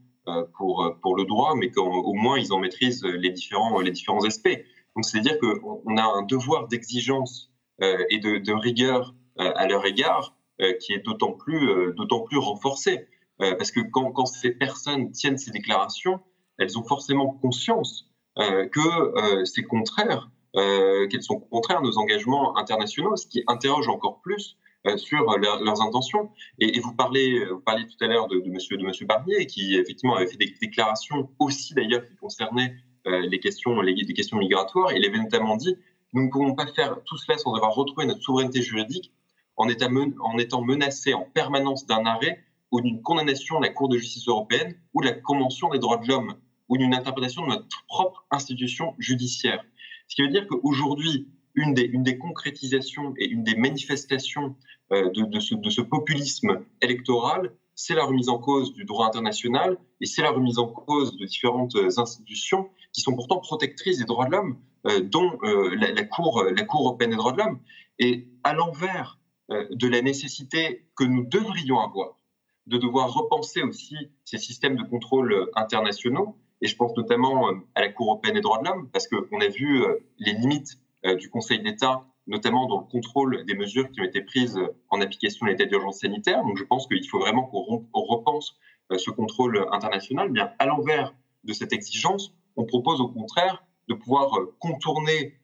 [0.56, 4.58] pour, pour le droit, mais qu'au moins ils en maîtrisent les différents, les différents aspects.
[4.96, 10.38] Donc c'est-à-dire qu'on a un devoir d'exigence et de, de rigueur à leur égard
[10.80, 13.06] qui est d'autant plus, d'autant plus renforcé.
[13.38, 16.22] parce que quand, quand, ces personnes tiennent ces déclarations,
[16.58, 23.15] elles ont forcément conscience que c'est contraire euh, qu'elles sont contraires à nos engagements internationaux,
[23.15, 26.30] ce qui interroge encore plus euh, sur leurs intentions.
[26.60, 29.76] Et, vous, parlez, vous parliez tout à l'heure de, de, monsieur, de monsieur Barnier, qui
[29.76, 32.76] effectivement avait fait des déclarations aussi d'ailleurs qui concernaient
[33.08, 34.93] euh, les, questions, les, questions migratoires.
[34.93, 35.76] Il avait notamment dit
[36.13, 39.12] Nous ne pouvons pas faire tout cela sans avoir retrouvé notre souveraineté juridique
[39.58, 44.28] en étant menacés en permanence d'un arrêt ou d'une condamnation de la Cour de justice
[44.28, 46.36] européenne ou de la Convention des droits de l'homme
[46.69, 49.63] ou d'une interprétation de notre propre institution judiciaire.
[50.08, 54.56] Ce qui veut dire qu'aujourd'hui, une des, concrétisations et une des manifestations
[54.91, 60.21] euh, de, ce, populisme électoral, c'est la remise en cause du droit international et c'est
[60.21, 64.58] la remise en cause de différentes institutions qui sont pourtant protectrices des droits de l'homme,
[64.88, 67.60] euh, dont euh, la, Cour, la Cour européenne des droits de l'homme.
[67.99, 69.19] Et à l'envers
[69.52, 72.19] euh, de la nécessité que nous devrions avoir
[72.65, 77.82] de devoir repenser aussi ces systèmes de contrôle internationaux, et je pense notamment euh, à
[77.82, 81.15] la Cour européenne des droits de l'homme, parce qu'on a vu euh, les limites euh,
[81.15, 84.58] du Conseil d'État, notamment dans le contrôle des mesures qui ont été prises
[84.89, 86.41] en application de l'état d'urgence sanitaire.
[86.41, 88.58] Donc je pense qu'il faut vraiment qu'on repense
[88.95, 90.32] ce contrôle international.
[90.32, 95.38] Bien, à l'envers de cette exigence, on propose au contraire de pouvoir contourner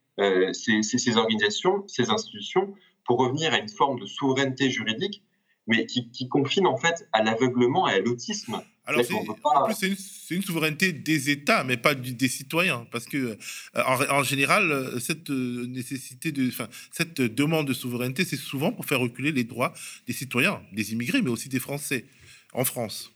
[0.54, 5.22] ces, organisations, ces institutions, pour revenir à une forme de souveraineté juridique,
[5.68, 9.06] mais qui, qui confine en fait à l'aveuglement et à l'autisme alors,
[9.44, 14.24] en plus, c'est une, souveraineté des États, mais pas des citoyens, parce que euh, en,
[14.24, 19.00] général, euh, cette euh, nécessité de, enfin, cette demande de souveraineté, c'est souvent pour faire
[19.00, 19.74] reculer les droits
[20.08, 22.06] des citoyens, des immigrés, mais aussi des Français
[22.54, 23.14] en France.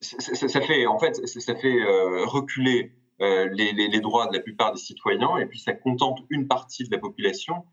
[0.00, 1.82] Ça, fait, en fait, ça fait
[2.24, 6.90] reculer les, droits de la plupart des citoyens, et puis ça contente une partie de
[6.90, 7.66] la population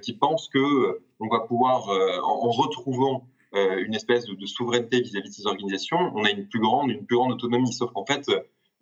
[0.00, 5.46] qui pense que on va pouvoir, en retrouvant une espèce de, souveraineté vis-à-vis de ces
[5.46, 7.72] organisations, on a une plus grande, une plus grande autonomie.
[7.72, 8.26] Sauf qu'en fait,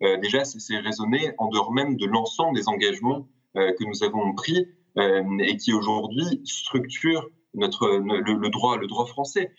[0.03, 4.33] euh, déjà, c'est raisonné en dehors même de l'ensemble des engagements euh, que nous avons
[4.33, 9.53] pris et qui aujourd'hui structurent notre, le, droit, le droit français.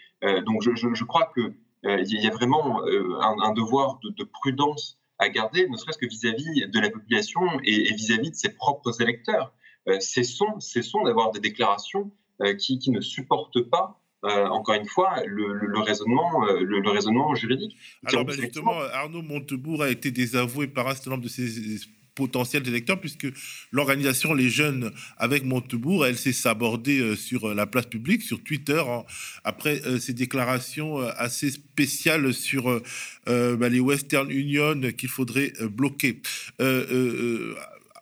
[0.45, 5.77] donc je, crois qu'il y a vraiment un, devoir de, de, prudence à garder, ne
[5.79, 9.55] serait-ce que vis-à-vis de la population et vis-à-vis de ses propres électeurs.
[10.01, 12.11] cessons, cessons d'avoir des déclarations
[12.59, 17.77] qui, qui, ne supportent pas euh, encore une fois, le, raisonnement, euh, le, raisonnement juridique.
[18.05, 21.81] Alors, ben, justement, Arnaud Montebourg a été désavoué par un certain nombre de ses
[22.15, 23.27] potentiels électeurs, puisque
[23.73, 28.83] l'organisation Les Jeunes avec Montebourg, elle s'est sabordée euh, sur la place publique, sur Twitter,
[29.43, 32.81] après ses déclarations assez spéciales sur
[33.27, 36.21] ben, les Western Union qu'il faudrait bloquer.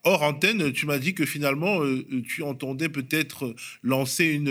[0.03, 4.43] Hors antenne, tu m'as dit que finalement, euh, tu entendais peut-être lancer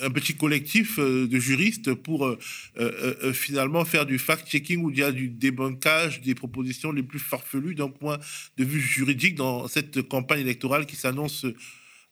[0.00, 6.20] un petit collectif euh, de juristes pour euh, finalement faire du fact-checking ou du débunkage
[6.20, 8.18] des propositions les plus farfelues d'un point
[8.56, 11.44] de vue juridique dans cette campagne électorale qui s'annonce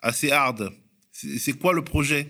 [0.00, 0.72] assez hard.
[1.12, 2.26] C'est quoi le projet?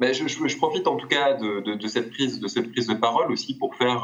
[0.00, 3.54] Ben, je, profite en tout cas de, cette prise, de cette prise de parole aussi
[3.54, 4.02] pour faire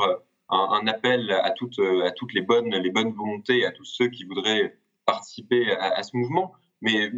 [0.51, 6.17] un, appel à toutes, les, bonnes, volontés, à tous ceux qui voudraient participer à, ce
[6.17, 6.53] mouvement.
[6.81, 7.11] Mais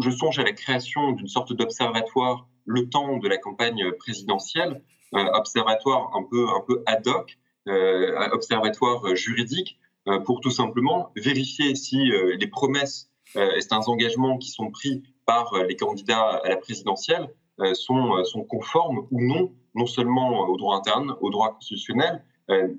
[0.00, 4.82] je songe à la création d'une sorte d'observatoire le temps de la campagne présidentielle,
[5.12, 12.10] un observatoire un peu, ad hoc, euh, observatoire juridique, euh, pour tout simplement vérifier si
[12.10, 17.32] euh, les promesses et un engagements qui sont pris par les candidats à la présidentielle
[17.74, 22.29] sont, sont conformes ou non, non seulement au droit interne, au droit constitutionnel, euh,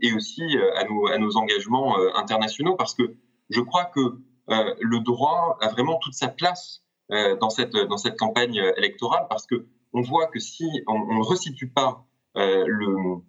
[0.02, 3.16] et aussi euh, à nos, engagements euh, internationaux, parce que
[3.50, 7.72] je crois que le droit a vraiment toute sa place dans, cette,
[8.18, 12.06] campagne électorale, parce que on voit que si on ne resitue pas
[12.36, 13.22] le,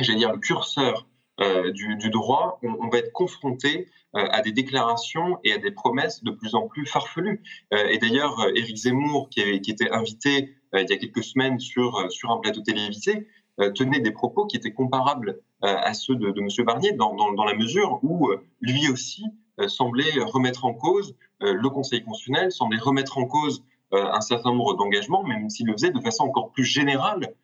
[0.00, 1.06] dire, le curseur
[1.38, 6.54] du, droit, on, va être confronté à des déclarations et à des promesses de plus
[6.54, 7.42] en plus farfelues.
[7.70, 11.96] et d'ailleurs, Éric Zemmour, qui, était invité il y a quelques semaines sur
[12.28, 13.28] un plateau télévisé,
[13.74, 16.66] tenait des propos qui étaient comparables euh, à ceux de, M.
[16.66, 19.24] Barnier, dans, la mesure où euh, lui aussi
[19.58, 24.72] euh, semblait remettre en cause le Conseil constitutionnel, semblait remettre en cause un certain nombre
[24.72, 27.34] d'engagements, même s'il le faisait de façon encore plus générale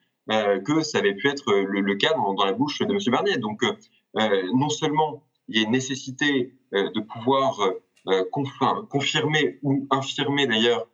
[0.65, 2.99] que ça avait pu être le, cas dans, dans, la bouche de M.
[3.09, 3.37] Barnier.
[3.37, 3.63] Donc,
[4.15, 7.61] non seulement il y a une nécessité de pouvoir
[8.89, 10.89] confirmer ou infirmer d'ailleurs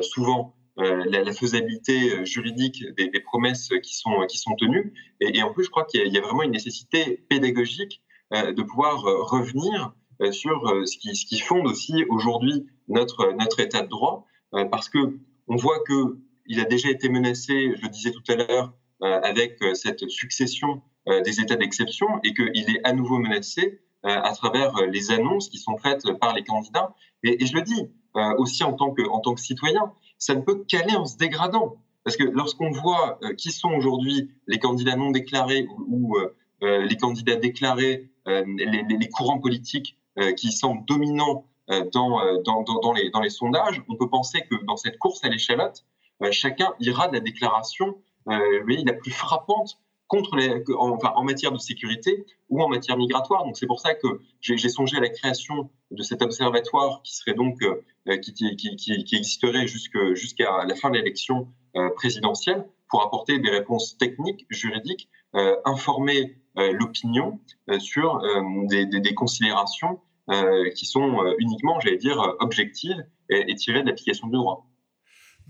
[0.00, 4.92] souvent la, faisabilité juridique des, promesses qui sont, qui sont tenues.
[5.20, 8.02] Et, en plus, je crois qu'il y, a vraiment une nécessité pédagogique
[8.32, 9.92] de pouvoir revenir
[10.30, 14.26] sur ce qui, ce qui fonde aussi aujourd'hui notre, notre état de droit,
[14.70, 15.18] parce que
[15.48, 19.58] on voit que il a déjà été menacé, je le disais tout à l'heure, avec
[19.74, 25.48] cette succession des états d'exception et qu'il est à nouveau menacé à travers les annonces
[25.48, 26.94] qui sont faites par les candidats.
[27.22, 27.90] Et, et je le dis
[28.38, 31.76] aussi en tant que, en tant que citoyen, ça ne peut qu'aller en se dégradant.
[32.04, 36.16] Parce que lorsqu'on voit qui sont aujourd'hui les candidats non déclarés ou,
[36.62, 39.98] les candidats déclarés, les, courants politiques
[40.36, 41.44] qui semblent dominants
[41.92, 45.84] dans, dans les sondages, on peut penser que dans cette course à l'échalote,
[46.30, 51.58] chacun ira de la déclaration la plus frappante contre les, en, enfin, en matière de
[51.58, 53.44] sécurité ou en matière migratoire.
[53.44, 57.34] Donc c'est pour ça que j'ai songé à la création de cet observatoire qui serait
[57.34, 63.02] donc euh, qui, qui, qui, qui, existerait jusqu'à la fin de l'élection euh, présidentielle pour
[63.02, 66.36] apporter des réponses techniques, juridiques, euh, informer
[66.72, 67.38] l'opinion
[67.78, 68.20] sur
[68.68, 70.00] des, des, des, considérations
[70.74, 74.67] qui sont uniquement, j'allais dire, objectives et, et tirées de l'application du droit.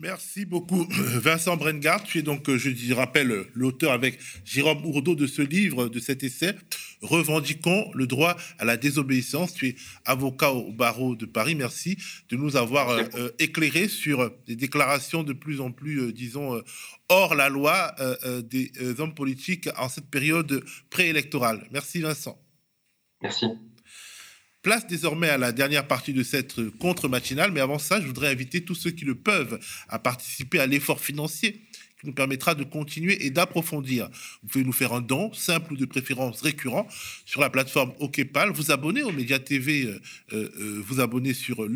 [0.00, 2.04] Merci beaucoup, Vincent Brengard.
[2.04, 6.54] Tu es donc, je rappelle, l'auteur avec Jérôme Ourdeau de ce livre, de cet essai,
[7.00, 9.54] Revendiquons le droit à la désobéissance.
[9.54, 11.54] Tu es avocat au barreau de Paris.
[11.54, 11.96] Merci
[12.28, 16.60] de nous avoir euh, euh, éclairé sur des déclarations de plus en plus, euh, disons,
[17.08, 17.94] hors la loi
[18.42, 21.66] des hommes politiques en cette période préélectorale.
[21.70, 22.38] Merci, Vincent.
[23.22, 23.46] Merci.
[24.62, 28.64] Place désormais à la dernière partie de cette contre-matinale, mais avant ça, je voudrais inviter
[28.64, 31.62] tous ceux qui le peuvent à participer à l'effort financier
[32.00, 34.08] qui nous permettra de continuer et d'approfondir.
[34.42, 36.86] Vous pouvez nous faire un don, simple ou de préférence récurrent,
[37.24, 40.00] sur la plateforme OKPAL, vous abonner au Média TV, euh,
[40.32, 41.68] euh, euh, vous abonner sur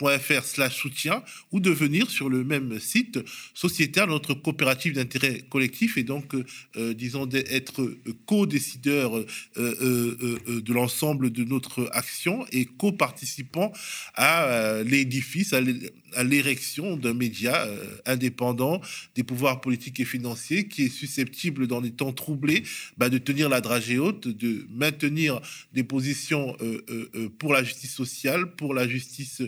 [0.00, 1.22] lemediatv.fr slash soutien
[1.52, 3.18] ou de venir sur le même site
[3.54, 6.34] sociétaire, notre coopérative d'intérêt collectif et donc,
[6.76, 9.24] disons, d'être co-décideur
[9.56, 13.72] de l'ensemble de notre action et co-participant
[14.14, 17.66] à l'édifice, à l'érection d'un média
[18.04, 18.80] indépendant
[19.14, 22.62] des pouvoirs politiques et financiers qui est susceptible, dans les temps troublés,
[22.96, 25.40] bah, de tenir la dragée haute, de maintenir
[25.72, 29.42] des positions euh, euh, euh, pour la justice sociale, pour la justice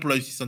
[0.00, 0.42] pour la justice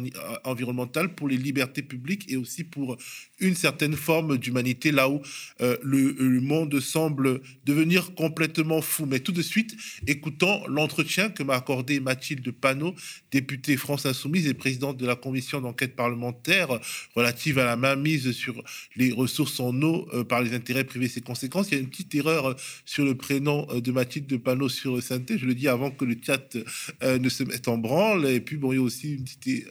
[0.44, 2.96] environnementale, pour les libertés publiques et aussi pour
[3.40, 5.20] une certaine forme d'humanité là où
[5.60, 9.06] le, monde semble devenir complètement fou.
[9.06, 12.94] Mais tout de suite, écoutons l'entretien que m'a accordé Mathilde Panot,
[13.30, 16.68] députée France Insoumise et présidente de la commission d'enquête parlementaire
[17.14, 18.62] relative à la mainmise sur
[18.96, 21.68] les ressources en eau euh, par les intérêts privés, ses conséquences.
[21.70, 22.54] Il y a une petite erreur euh,
[22.84, 25.38] sur le prénom euh, de Mathilde de Panot sur Synthé.
[25.38, 26.56] Je le dis avant que le chat
[27.02, 28.26] ne se mette en branle.
[28.26, 29.07] Et puis, bon, il y a aussi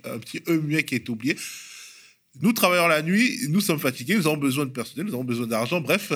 [0.03, 1.35] un petit E muet qui est oublié.
[2.41, 5.47] Nous travaillons la nuit, nous sommes fatigués, nous avons besoin de personnel, nous avons besoin
[5.47, 5.81] d'argent.
[5.81, 6.13] Bref,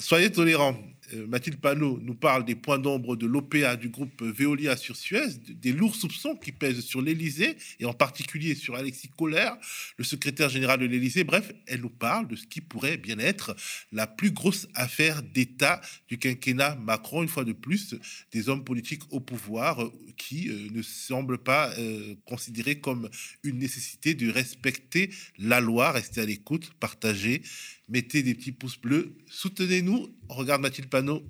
[0.00, 0.76] soyez tolérants.
[1.14, 5.28] Euh, Mathilde Panot nous parle des points d'ombre de l'OPA du groupe Veolia sur Suez,
[5.48, 9.50] des lourds soupçons qui pèsent sur l'Élysée et en particulier sur Alexis Kohler,
[9.96, 11.24] le secrétaire général de l'Élysée.
[11.24, 13.56] Bref, elle nous parle de ce qui pourrait bien être
[13.92, 17.94] la plus grosse affaire d'État du quinquennat Macron, une fois de plus,
[18.32, 21.72] des hommes politiques au pouvoir euh, qui euh, ne semblent pas
[22.24, 23.08] considérer comme
[23.44, 25.92] une nécessité de respecter la loi.
[25.92, 27.42] Restez à l'écoute, partagez
[27.88, 30.08] mettez des petits pouces bleus, soutenez-nous.
[30.28, 31.22] regarde Mathilde Panot.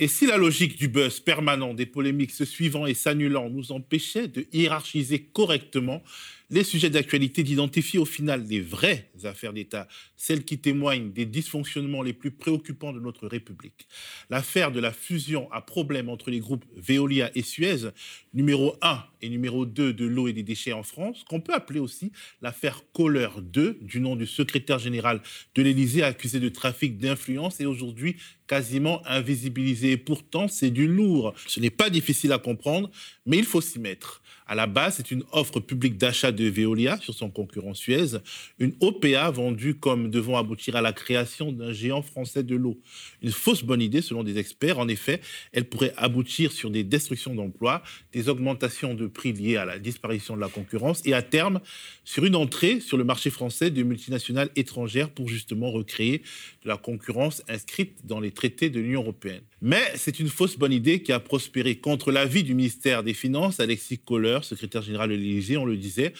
[0.00, 4.28] Et si la logique du buzz permanent, des polémiques se suivant et s'annulant nous empêchait
[4.28, 6.04] de hiérarchiser correctement
[6.50, 12.02] les sujets d'actualité, d'identifier au final les vraies affaires d'État, celles qui témoignent des dysfonctionnements
[12.02, 13.86] les plus préoccupants de notre République.
[14.30, 17.90] L'affaire de la fusion à problème entre les groupes Veolia et Suez,
[18.32, 21.80] numéro 1 et numéro 2 de l'eau et des déchets en France, qu'on peut appeler
[21.80, 25.22] aussi l'affaire Kohler 2, du nom du secrétaire général
[25.54, 29.92] de l'Élysée accusé de trafic d'influence et aujourd'hui quasiment invisibilisé.
[29.92, 31.34] Et pourtant, c'est du lourd.
[31.46, 32.90] Ce n'est pas difficile à comprendre,
[33.26, 34.22] mais il faut s'y mettre.
[34.48, 38.16] À la base, c'est une offre publique d'achat de Veolia sur son concurrent Suez,
[38.58, 42.80] une OPA vendue comme devant aboutir à la création d'un géant français de l'eau.
[43.20, 44.78] Une fausse bonne idée selon des experts.
[44.78, 45.20] En effet,
[45.52, 47.82] elle pourrait aboutir sur des destructions d'emplois,
[48.12, 51.60] des augmentations de prix liées à la disparition de la concurrence et à terme
[52.04, 56.22] sur une entrée sur le marché français de multinationales étrangères pour justement recréer
[56.62, 59.42] de la concurrence inscrite dans les traités de l'Union européenne.
[59.60, 63.58] Mais c'est une fausse bonne idée qui a prospéré contre l'avis du ministère des Finances.
[63.58, 66.12] Alexis Kohler, secrétaire général de l'Élysée, on le disait,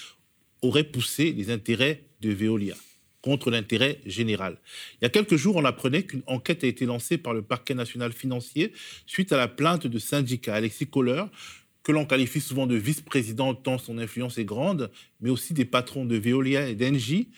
[0.60, 2.74] aurait poussé les intérêts de Veolia
[3.20, 4.58] contre l'intérêt général.
[4.94, 7.74] Il y a quelques jours, on apprenait qu'une enquête a été lancée par le parquet
[7.74, 8.72] national financier
[9.06, 10.54] suite à la plainte de syndicats.
[10.54, 11.24] Alexis Kohler,
[11.82, 16.04] que l'on qualifie souvent de vice-président tant son influence est grande, mais aussi des patrons
[16.04, 17.28] de Veolia et d'Engie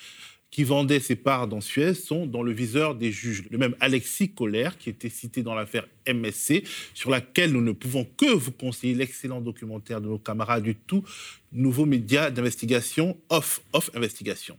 [0.51, 3.45] qui vendaient ses parts dans Suez sont dans le viseur des juges.
[3.51, 8.05] Le même Alexis Collère, qui était cité dans l'affaire MSC, sur laquelle nous ne pouvons
[8.17, 11.05] que vous conseiller l'excellent documentaire de nos camarades du tout
[11.53, 14.59] nouveau média d'investigation, Off, Off Investigation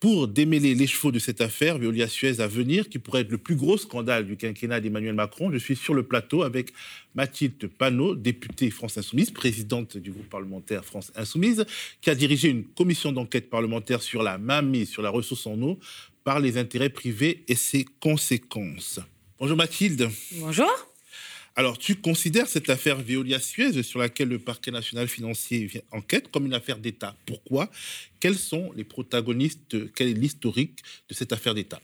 [0.00, 3.38] pour démêler les chevaux de cette affaire Veolia Suez à venir, qui pourrait être le
[3.38, 5.52] plus gros scandale du quinquennat d'Emmanuel Macron.
[5.52, 6.72] Je suis sur le plateau avec
[7.14, 11.66] Mathilde Panot, députée France Insoumise, présidente du groupe parlementaire France Insoumise,
[12.00, 15.78] qui a dirigé une commission d'enquête parlementaire sur la mainmise sur la ressource en eau
[16.24, 19.00] par les intérêts privés et ses conséquences.
[19.38, 20.08] Bonjour Mathilde.
[20.32, 20.89] Bonjour.
[21.56, 26.54] Alors, tu considères cette affaire Veolia-Suez, sur laquelle le parquet national financier enquête, comme une
[26.54, 27.16] affaire d'État?
[27.26, 27.70] Pourquoi?
[28.20, 30.78] Quels sont les protagonistes Quel est l'historique
[31.08, 31.80] de cette affaire d'État?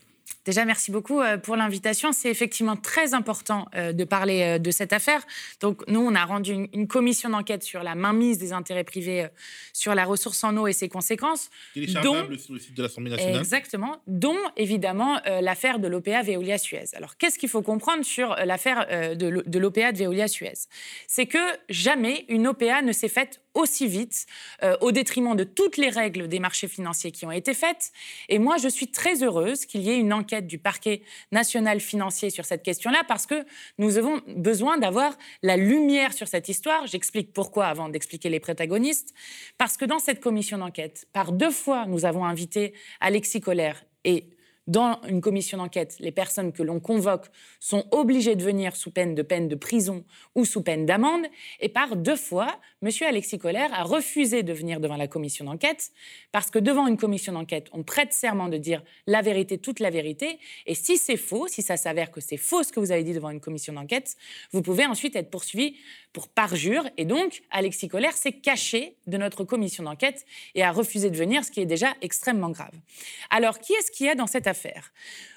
[0.46, 2.12] Déjà, merci beaucoup euh, pour l'invitation.
[2.12, 5.26] C'est effectivement très important euh, de parler euh, de cette affaire.
[5.60, 9.26] Donc, nous, on a rendu une, commission d'enquête sur la mainmise des intérêts privés
[9.72, 11.50] sur la ressource en eau et ses conséquences.
[11.74, 13.36] Téléchargeable sur le site de l'Assemblée nationale.
[13.36, 13.96] Exactement.
[14.06, 16.94] Dont, évidemment, l'affaire de l'OPA Veolia-Suez.
[16.94, 20.68] Alors, qu'est-ce qu'il faut comprendre sur l'affaire de l'OPA de Veolia-Suez
[21.08, 21.38] C'est que
[21.68, 24.26] jamais une OPA ne s'est faite aussi vite,
[24.62, 27.90] euh, au détriment de toutes les règles des marchés financiers qui ont été faites.
[28.28, 32.30] Et moi, je suis très heureuse qu'il y ait une enquête du parquet national financier
[32.30, 33.44] sur cette question-là, parce que
[33.78, 36.86] nous avons besoin d'avoir la lumière sur cette histoire.
[36.86, 39.14] J'explique pourquoi avant d'expliquer les protagonistes.
[39.58, 44.35] Parce que dans cette commission d'enquête, par deux fois, nous avons invité Alexis Collère et
[44.66, 47.26] dans une commission d'enquête, les personnes que l'on convoque
[47.60, 50.04] sont obligées de venir sous peine de peine de prison
[50.34, 51.24] ou sous peine d'amende.
[51.60, 52.90] Et par deux fois, M.
[53.06, 55.92] Alexis Collère a refusé de venir devant la commission d'enquête
[56.32, 59.90] parce que devant une commission d'enquête, on prête serment de dire la vérité, toute la
[59.90, 60.38] vérité.
[60.66, 63.14] Et si c'est faux, si ça s'avère que c'est faux ce que vous avez dit
[63.14, 64.16] devant une commission d'enquête,
[64.52, 65.76] vous pouvez ensuite être poursuivi
[66.12, 66.88] pour parjure.
[66.96, 71.44] Et donc, Alexis Collère s'est caché de notre commission d'enquête et a refusé de venir,
[71.44, 72.72] ce qui est déjà extrêmement grave.
[73.30, 74.92] Alors, qui est-ce qu'il y a dans cette affaire?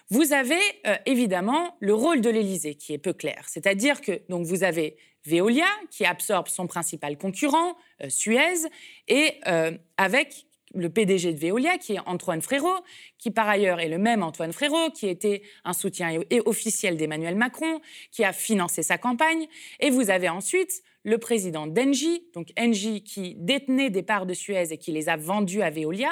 [0.09, 4.45] Vous avez euh, évidemment le rôle de l'Élysée qui est peu clair, c'est-à-dire que donc
[4.45, 8.67] vous avez Veolia qui absorbe son principal concurrent euh, Suez
[9.07, 10.45] et euh, avec
[10.75, 12.83] le PDG de Veolia, qui est Antoine Frérot,
[13.17, 17.81] qui par ailleurs est le même Antoine Frérot, qui était un soutien officiel d'Emmanuel Macron,
[18.11, 19.47] qui a financé sa campagne.
[19.79, 24.71] Et vous avez ensuite le président d'Engie, donc Engie qui détenait des parts de Suez
[24.71, 26.09] et qui les a vendues à Veolia.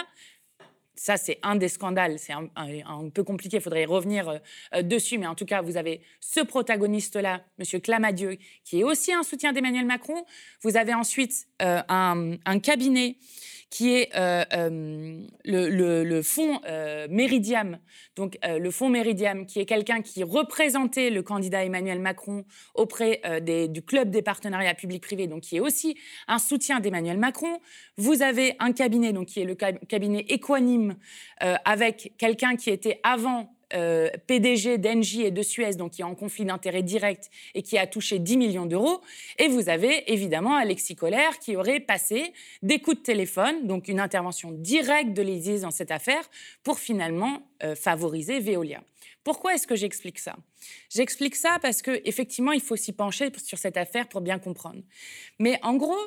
[0.98, 2.18] Ça, c'est un des scandales.
[2.18, 4.38] C'est un, peu compliqué, il faudrait y revenir euh,
[4.76, 5.20] euh, dessus.
[5.20, 7.82] Mais en tout cas, vous avez ce protagoniste-là, M.
[7.82, 10.26] Clamadieu, qui est aussi un soutien d'Emmanuel Macron.
[10.64, 13.18] Vous avez ensuite euh, un, cabinet
[13.70, 17.80] qui est euh, euh, le, fonds euh, Méridiam.
[18.16, 23.22] Donc, le fonds Méridiam, qui est quelqu'un qui représentait le candidat Emmanuel Macron auprès
[23.70, 25.96] du club des partenariats publics-privés, donc qui est aussi
[26.28, 27.60] un soutien d'Emmanuel Macron.
[27.98, 30.96] Vous avez un cabinet, donc qui est le cabinet Equanime,
[31.66, 36.16] avec quelqu'un qui était avant euh, PDG d'Engie et de Suez, donc qui est en
[36.16, 39.02] conflit d'intérêts direct et qui a touché 10 millions d'euros.
[39.38, 44.00] Et vous avez évidemment Alexis Collère qui aurait passé des coups de téléphone, donc une
[44.00, 46.30] intervention directe de l'Élysée dans cette affaire
[46.64, 48.82] pour finalement euh, favoriser Veolia.
[49.24, 50.38] Pourquoi est-ce que j'explique ça?
[50.90, 54.82] J'explique ça parce que effectivement, il faut s'y pencher sur cette affaire pour bien comprendre.
[55.40, 56.00] Mais en gros,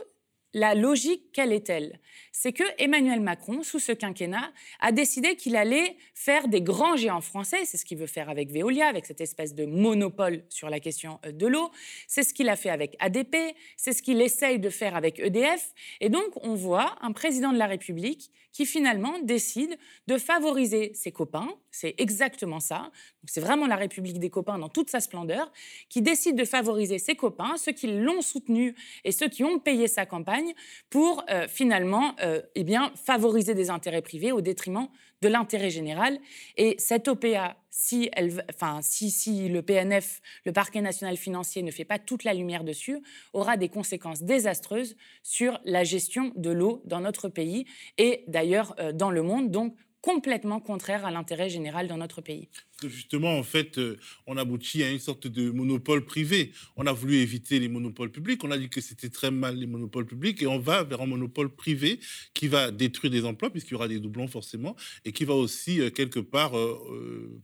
[0.53, 2.01] la logique, quelle est-elle
[2.33, 7.21] C'est que Emmanuel Macron, sous ce quinquennat, a décidé qu'il allait faire des grands géants
[7.21, 7.65] français.
[7.65, 11.21] C'est ce qu'il veut faire avec Veolia, avec cette espèce de monopole sur la question
[11.25, 11.71] euh, de l'eau.
[12.09, 13.37] C'est ce qu'il a fait avec ADP.
[13.77, 15.73] C'est ce qu'il essaye de faire avec EDF.
[16.01, 21.13] Et donc, on voit un président de la République qui finalement décide de favoriser ses
[21.13, 21.49] copains.
[21.71, 22.91] C'est exactement ça.
[23.27, 25.53] C'est vraiment la République des copains dans toute sa splendeur,
[25.89, 28.75] qui décide de favoriser ses copains, ceux qui l'ont soutenu
[29.05, 30.53] et ceux qui ont payé sa campagne
[30.89, 34.89] pour euh, finalement euh, eh bien, favoriser des intérêts privés au détriment
[35.23, 36.19] de l'intérêt général.
[36.57, 41.71] Et cette OPA, si, elle, enfin, si, si le PNF, le parquet national financier, ne
[41.71, 43.03] fait pas toute la lumière dessus,
[43.33, 47.67] aura des conséquences désastreuses sur la gestion de l'eau dans notre pays
[47.99, 49.51] et d'ailleurs euh, dans le monde.
[49.51, 52.49] Donc, complètement contraire à l'intérêt général dans notre pays.
[52.83, 56.53] Justement, en fait, euh, on aboutit à une sorte de monopole privé.
[56.77, 58.43] On a voulu éviter les monopoles publics.
[58.43, 61.07] On a dit que c'était très mal les monopoles publics et on va vers un
[61.07, 62.01] monopole privé
[62.33, 65.81] qui va détruire des emplois puisqu'il y aura des doublons forcément et qui va aussi
[65.81, 67.43] euh, quelque part euh,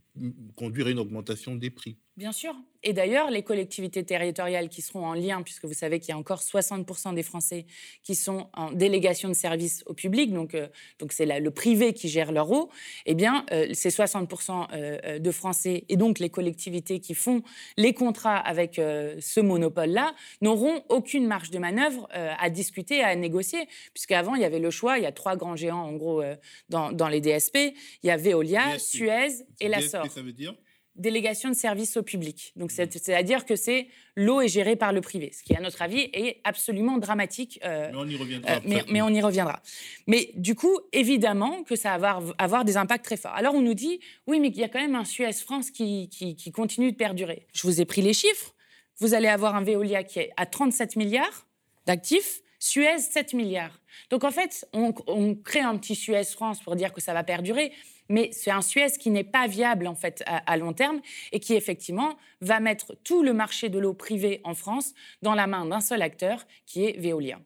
[0.55, 1.97] conduire à une augmentation des prix.
[2.17, 2.55] Bien sûr.
[2.83, 6.17] Et d'ailleurs, les collectivités territoriales qui seront en lien, puisque vous savez qu'il y a
[6.17, 7.67] encore 60% des Français
[8.03, 12.09] qui sont en délégation de service au public, donc euh, donc c'est le privé qui
[12.09, 12.71] gère leur eau,
[13.07, 17.43] eh bien, euh, ces 60% euh, de Français et donc les collectivités qui font
[17.77, 24.35] les contrats avec ce monopole-là n'auront aucune marge de manœuvre à discuter, à négocier, puisqu'avant,
[24.35, 26.23] il y avait le choix, il y a trois grands géants, en gros,
[26.69, 27.57] dans, dans les DSP,
[28.03, 30.06] il y a Veolia, Suez et la SOR.
[30.09, 30.55] Ça veut dire
[30.97, 32.53] délégation de service au public.
[32.57, 36.09] Donc, c'est-à-dire que c'est l'eau est gérée par le privé, ce qui, à notre avis,
[36.13, 37.61] est absolument dramatique.
[37.65, 38.53] Euh, mais on y reviendra.
[38.53, 39.63] Euh, mais, on y reviendra.
[40.07, 43.35] Mais du coup, évidemment que ça va avoir, des impacts très forts.
[43.35, 46.09] Alors, on nous dit, oui, mais il y a quand même un Suez France qui,
[46.09, 47.47] qui continue de perdurer.
[47.53, 48.55] Je vous ai pris les chiffres.
[48.99, 51.47] Vous allez avoir un Veolia qui est à 37 milliards
[51.87, 53.79] d'actifs, Suez 7 milliards.
[54.11, 57.23] Donc en fait, on, on, crée un petit Suez France pour dire que ça va
[57.23, 57.73] perdurer,
[58.09, 61.01] mais c'est un Suez qui n'est pas viable en fait à, long terme
[61.33, 65.47] et qui effectivement va mettre tout le marché de l'eau privée en France dans la
[65.47, 67.41] main d'un seul acteur qui est Veolia.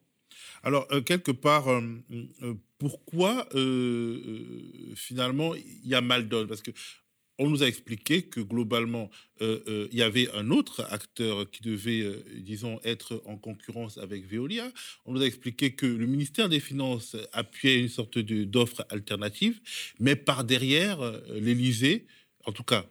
[0.62, 1.80] Alors euh, quelque part, euh,
[2.42, 3.46] euh, pourquoi
[4.94, 6.70] finalement il y a mal donne Parce que
[7.40, 9.10] on nous a expliqué que globalement,
[9.40, 13.96] euh, euh, il y avait un autre acteur qui devait, euh, disons, être en concurrence
[13.96, 14.70] avec Veolia.
[15.06, 19.58] On nous a expliqué que le ministère des Finances appuyait une sorte d'offre alternative,
[19.98, 21.00] mais par derrière,
[21.32, 22.06] l'Élysée,
[22.44, 22.86] en tout cas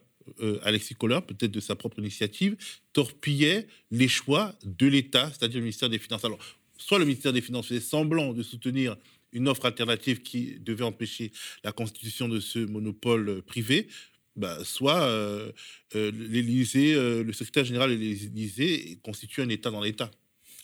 [0.62, 2.56] Alexis Kohler, peut-être de sa propre initiative,
[2.92, 6.24] torpillait les choix de l'État, c'est-à-dire le ministère des Finances.
[6.24, 6.38] Alors,
[6.76, 8.96] soit le ministère des Finances faisait semblant de soutenir
[9.32, 11.32] une offre alternative qui devait empêcher
[11.64, 13.88] la constitution de ce monopole privé,
[14.36, 15.52] bah, soit euh,
[15.94, 20.10] le secrétaire général de l'Élysée constitue un État dans l'État.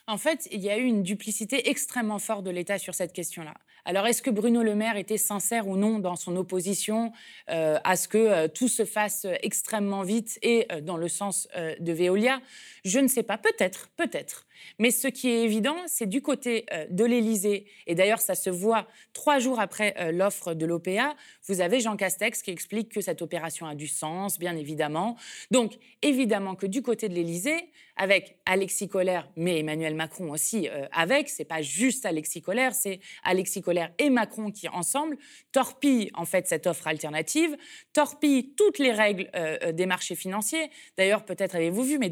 [0.06, 3.54] En fait, il y a eu une duplicité extrêmement forte de l'État sur cette question-là.
[3.88, 7.12] Alors, est-ce que Bruno Le Maire était sincère ou non dans son opposition
[7.46, 12.40] à ce que tout se fasse extrêmement vite et dans le sens de Veolia?
[12.84, 13.38] Je ne sais pas.
[13.38, 14.46] Peut-être, peut-être.
[14.78, 18.50] Mais ce qui est évident, c'est du côté euh, de l'Élysée, et d'ailleurs ça se
[18.50, 21.14] voit trois jours après euh, l'offre de l'OPA,
[21.46, 25.16] vous avez Jean Castex qui explique que cette opération a du sens, bien évidemment.
[25.50, 30.86] Donc évidemment que du côté de l'Élysée, avec Alexis Collère, mais Emmanuel Macron aussi euh,
[30.92, 35.16] avec, c'est pas juste Alexis Collère, c'est Alexis Collère et Macron qui ensemble
[35.52, 37.56] torpillent en fait cette offre alternative,
[37.92, 39.30] torpillent toutes les règles
[39.72, 40.70] des marchés financiers.
[40.96, 42.10] D'ailleurs, peut-être avez-vous vu, mais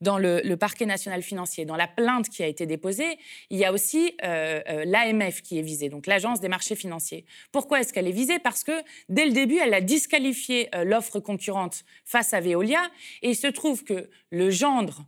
[0.00, 3.18] dans, le, parquet national financier, dans la plainte qui a été déposée,
[3.50, 7.24] il y a aussi euh, euh, l'AMF qui est visée, donc l'Agence des marchés financiers.
[7.50, 8.38] Pourquoi est-ce qu'elle est visée?
[8.38, 8.72] Parce que
[9.08, 12.90] dès le début, elle a disqualifié euh, l'offre concurrente face à Veolia,
[13.22, 15.04] et il se trouve que le gendre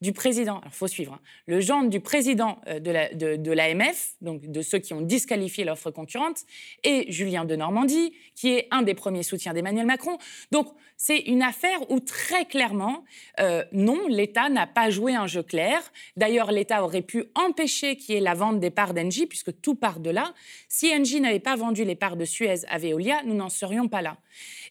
[0.00, 4.78] du président, il faut suivre, hein, le gendre du président de l'AMF, donc de ceux
[4.78, 6.44] qui ont disqualifié l'offre concurrente,
[6.84, 10.18] et Julien de Normandie, qui est un des premiers soutiens d'Emmanuel Macron.
[10.52, 13.04] Donc c'est une affaire où très clairement,
[13.40, 15.80] euh, non, l'État n'a pas joué un jeu clair.
[16.16, 19.74] D'ailleurs, l'État aurait pu empêcher qu'il y ait la vente des parts d'Engie, puisque tout
[19.74, 20.34] part de là.
[20.68, 24.02] Si Engie n'avait pas vendu les parts de Suez à Veolia, nous n'en serions pas
[24.02, 24.18] là.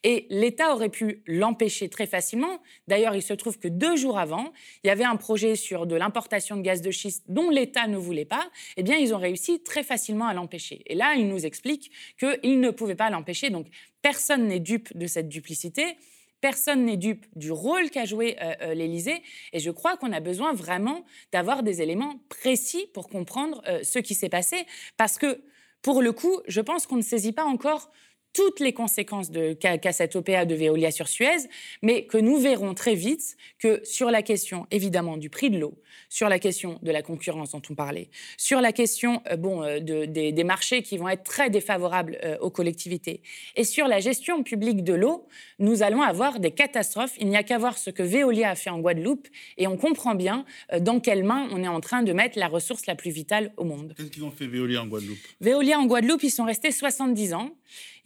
[0.04, 2.62] Et l'État aurait pu l'empêcher très facilement.
[2.88, 4.54] D'ailleurs, il se trouve que deux jours avant,
[4.84, 7.98] il y avait un projet sur de l'importation de gaz de schiste dont l'État ne
[7.98, 8.50] voulait pas.
[8.78, 10.84] Eh bien, ils ont réussi très facilement à l'empêcher.
[10.86, 13.50] Et là, ils nous expliquent qu'ils ne pouvaient pas l'empêcher.
[13.50, 13.68] Donc,
[14.02, 15.98] personne n'est dupe de cette duplicité.
[16.42, 19.24] Personne n'est dupe du rôle qu'a joué euh, euh, l'Élysée.
[19.54, 24.00] Et je crois qu'on a besoin vraiment d'avoir des éléments précis pour comprendre euh, ce
[24.00, 24.66] qui s'est passé.
[24.98, 25.42] Parce que,
[25.82, 27.90] pour le coup, je pense qu'on ne saisit pas encore
[28.38, 31.48] toutes les conséquences qu'a cette OPA de Veolia sur Suez,
[31.82, 35.74] mais que nous verrons très vite que sur la question évidemment du prix de l'eau,
[36.08, 39.80] sur la question de la concurrence dont on parlait, sur la question euh, bon, euh,
[39.80, 43.24] des, marchés qui vont être très défavorables euh, aux collectivités,
[43.56, 45.28] et sur la gestion publique de l'eau,
[45.58, 47.16] nous allons avoir des catastrophes.
[47.20, 49.28] Il n'y a qu'à voir ce que Veolia a fait en Guadeloupe,
[49.58, 50.46] et on comprend bien
[50.80, 53.64] dans quelles mains on est en train de mettre la ressource la plus vitale au
[53.64, 53.96] monde.
[53.98, 55.18] Qu'est-ce qu'ils ont fait Veolia en Guadeloupe?
[55.42, 57.56] Veolia en Guadeloupe, ils sont restés 70 ans.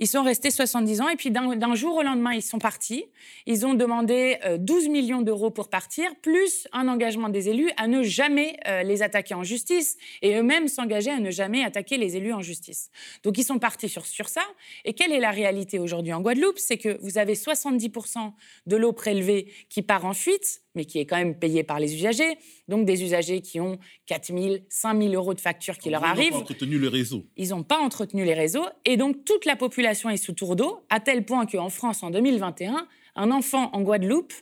[0.02, 3.06] Ils sont restés 70 ans et puis d'un jour au lendemain, ils sont partis.
[3.46, 7.88] Ils ont demandé 12 euh, millions d'euros pour partir, plus un engagement des élus à
[7.88, 12.18] ne jamais euh, les attaquer en justice et eux-mêmes s'engager à ne jamais attaquer les
[12.18, 12.90] élus en justice.
[13.22, 14.42] Donc ils sont partis sur, sur ça.
[14.86, 16.58] Et quelle est la réalité aujourd'hui en Guadeloupe?
[16.58, 18.34] C'est que vous avez 70%
[18.66, 21.96] de l'eau prélevée qui part en fuite mais qui est quand même payé par les
[21.96, 22.38] usagers.
[22.68, 26.34] Donc des usagers qui ont 4 000, 5 000 euros de factures qui leur arrivent.
[26.34, 27.26] Ils n'ont pas entretenu le réseau.
[27.38, 28.66] Ils n'ont pas entretenu les réseaux.
[28.86, 32.12] Et donc toute la population est sous tour d'eau, à tel point qu'en France, en
[32.12, 34.34] 2021, un enfant en Guadeloupe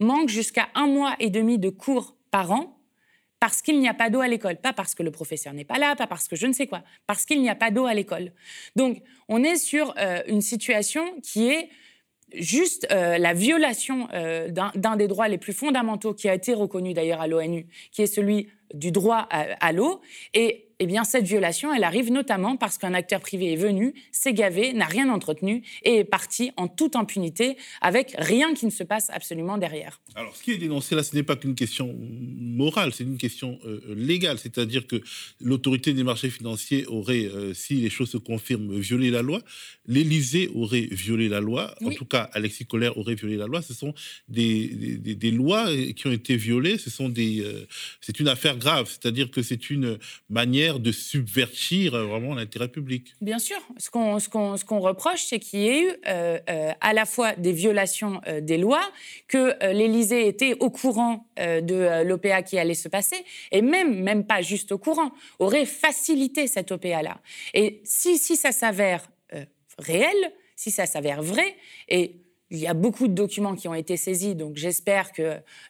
[0.00, 2.80] manque jusqu'à un mois et demi de cours par an
[3.44, 4.56] parce qu'il n'y a pas d'eau à l'école.
[4.56, 6.82] Pas parce que le professeur n'est pas là, pas parce que je ne sais quoi,
[7.06, 8.32] parce qu'il n'y a pas d'eau à l'école.
[8.74, 11.68] Donc on est sur euh, une situation qui est
[12.34, 14.08] juste la violation
[14.48, 18.06] d'un des droits les plus fondamentaux qui a été reconnu d'ailleurs à l'ONU, qui est
[18.06, 20.00] celui du droit à, l'eau.
[20.34, 24.34] Et eh bien, cette violation, elle arrive notamment parce qu'un acteur privé est venu, s'est
[24.34, 28.82] gavé, n'a rien entretenu et est parti en toute impunité avec rien qui ne se
[28.82, 30.00] passe absolument derrière.
[30.14, 33.58] Alors, ce qui est dénoncé là, ce n'est pas qu'une question morale, c'est une question
[33.64, 34.38] euh, légale.
[34.38, 35.00] C'est-à-dire que
[35.40, 39.40] l'autorité des marchés financiers aurait, euh, si les choses se confirment, violé la loi.
[39.86, 41.74] L'Élysée aurait violé la loi.
[41.84, 43.62] En tout cas, Alexis Collère aurait violé la loi.
[43.62, 43.94] Ce sont
[44.28, 44.68] des,
[44.98, 46.78] des, lois qui ont été violées.
[46.78, 47.66] Ce sont des, euh,
[48.00, 48.88] c'est une affaire grave.
[48.88, 49.98] C'est-à-dire que c'est une
[50.28, 53.14] manière de subvertir vraiment l'intérêt public.
[53.20, 53.56] Bien sûr.
[53.78, 56.92] Ce qu'on ce qu'on ce qu'on reproche, c'est qu'il y ait eu euh, euh, à
[56.92, 58.82] la fois des violations euh, des lois,
[59.28, 63.16] que l'Élysée était au courant de l'OPA qui allait se passer,
[63.52, 67.20] et même même pas juste au courant, aurait facilité cette OPA-là.
[67.52, 69.08] Et si si ça s'avère
[69.78, 70.16] réel,
[70.56, 71.56] si ça s'avère vrai,
[71.88, 75.22] et il y a beaucoup de documents qui ont été saisis, donc j'espère que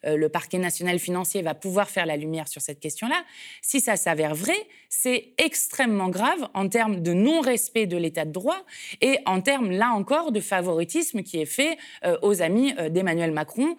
[0.04, 3.24] euh, le parquet national financier va pouvoir faire la lumière sur cette question-là.
[3.62, 4.56] Si ça s'avère vrai,
[4.88, 8.64] c'est extrêmement grave en termes de non-respect de l'état de droit
[9.00, 13.32] et en termes, là encore, de favoritisme qui est fait euh, aux amis euh, d'Emmanuel
[13.32, 13.76] Macron.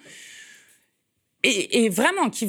[1.47, 2.47] Et, vraiment qui,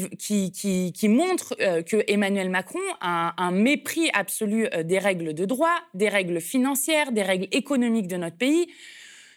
[1.06, 7.12] montre que Emmanuel Macron a un, mépris absolu des règles de droit, des règles financières,
[7.12, 8.68] des règles économiques de notre pays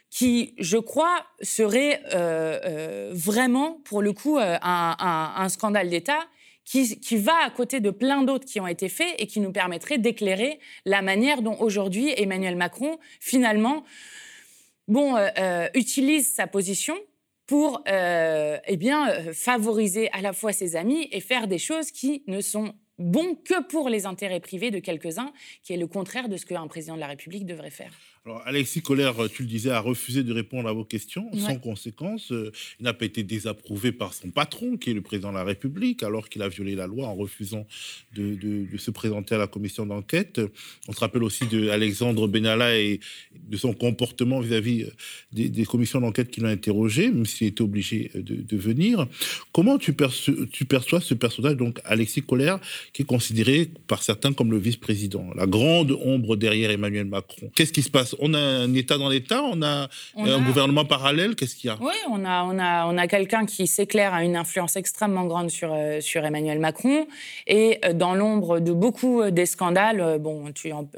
[0.09, 6.19] qui, je crois, serait euh, euh, vraiment, pour le coup, euh, un, scandale d'État
[6.65, 9.97] qui, va à côté de plein d'autres qui ont été faits et qui nous permettrait
[9.97, 13.83] d'éclairer la manière dont aujourd'hui Emmanuel Macron, finalement,
[14.87, 15.15] bon,
[15.73, 16.95] utilise sa position
[17.47, 22.39] pour eh bien, favoriser à la fois ses amis et faire des choses qui ne
[22.39, 25.31] sont bons que pour les intérêts privés de quelques-uns,
[25.63, 27.91] qui est le contraire de ce qu'un président de la République devrait faire.
[28.25, 32.33] Alors, Alexis Collère, tu le disais, a refusé de répondre à vos questions sans conséquence.
[32.33, 35.45] Euh, il n'a pas été désapprouvé par son patron, qui est le président de la
[35.45, 37.65] République, alors qu'il a violé la loi en refusant
[38.15, 40.41] de, se présenter à la commission d'enquête.
[40.89, 42.99] On se rappelle aussi de Alexandre Benalla et
[43.47, 44.89] de son comportement vis-à-vis euh,
[45.31, 49.07] des, commissions d'enquête qui l'ont interrogé, même s'il était obligé euh, de, venir.
[49.53, 49.95] Comment tu,
[50.51, 52.59] tu perçois ce personnage, donc Alexis Collère,
[52.91, 57.71] qui est considéré par certains comme le vice-président, la grande ombre derrière Emmanuel Macron Qu'est-ce
[57.71, 59.87] qui se passe on a un État dans l'État, on a
[60.17, 61.77] un gouvernement parallèle, qu'est-ce qu'il y a?
[61.81, 65.49] Oui, on a, on a, on a quelqu'un qui s'éclaire à une influence extrêmement grande
[65.49, 67.07] sur, euh, sur Emmanuel Macron
[67.47, 70.89] et euh, dans l'ombre de beaucoup euh, des scandales, bon, tu en,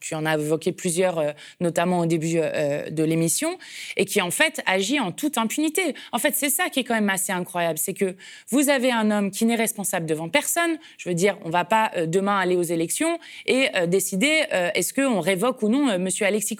[0.00, 3.58] tu en as évoqué plusieurs, notamment au début de l'émission,
[3.96, 5.94] et qui en fait agit en toute impunité.
[6.12, 8.16] En fait, c'est ça qui est quand même assez incroyable, c'est que
[8.48, 10.78] vous avez un homme qui n'est responsable devant personne.
[10.98, 15.20] Je veux dire, on ne va pas demain aller aux élections et décider est-ce qu'on
[15.20, 16.53] révoque ou non Monsieur Alexis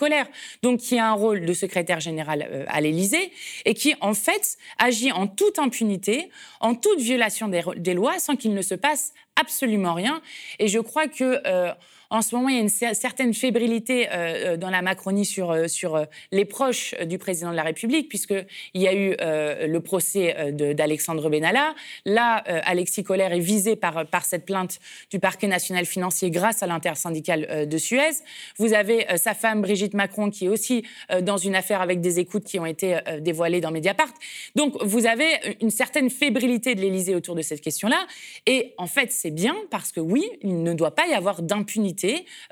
[0.63, 3.33] donc qui a un rôle de secrétaire général euh, à l'Élysée
[3.65, 6.31] et qui, en fait, agit en toute impunité,
[6.61, 10.21] en toute violation des, lois, sans qu'il ne se passe absolument rien.
[10.59, 11.73] Et je crois que euh,
[12.11, 14.13] en ce moment, il y a une certaine fébrilité euh,
[14.53, 18.47] euh, dans la Macronie sur, euh, sur les proches du président de la République, puisqu'il
[18.75, 21.75] y a eu le procès d'Alexandre Benalla.
[22.05, 24.79] Là, Alexis Collère est visé par, par cette plainte
[25.11, 28.23] du parquet national financier grâce à l'intersyndicale de Suez.
[28.59, 30.85] Vous avez sa femme, Brigitte Macron, qui est aussi
[31.23, 34.13] dans une affaire avec des écoutes qui ont été dévoilées dans Mediapart.
[34.55, 38.07] Donc, vous avez une certaine fébrilité de l'Élysée autour de cette question-là.
[38.47, 41.94] Et en fait, c'est bien parce que oui, il ne doit pas y avoir d'impunité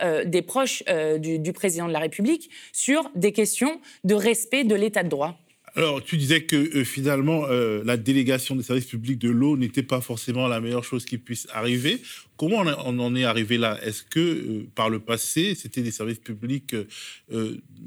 [0.01, 4.75] euh, des proches euh, du, président de la République sur des questions de respect de
[4.75, 5.37] l'état de droit.
[5.75, 10.01] Alors, tu disais que euh, finalement, la délégation des services publics de l'eau n'était pas
[10.01, 12.03] forcément la meilleure chose qui puisse arriver.
[12.37, 13.79] Comment on, en est arrivé là?
[13.83, 16.75] Est-ce que par le passé, c'était des services publics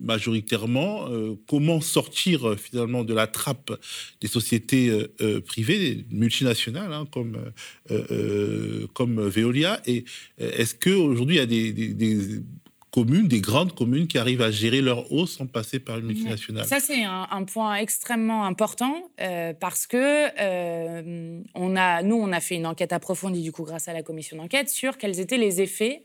[0.01, 1.09] majoritairement
[1.45, 3.77] Comment sortir finalement de la trappe
[4.21, 4.91] des sociétés
[5.45, 7.37] privées, multinationales, hein, comme,
[8.93, 9.81] comme Veolia?
[9.85, 10.05] Et
[10.37, 12.41] est-ce qu'aujourd'hui, il y a des
[12.95, 16.63] communes, des grandes communes qui arrivent à gérer leur eau sans passer par une multinationale.
[16.65, 22.39] Ça, c'est un, point extrêmement important euh, parce que euh, on a, nous, on a
[22.39, 25.59] fait une enquête approfondie, du coup, grâce à la commission d'enquête, sur quels étaient les
[25.59, 26.03] effets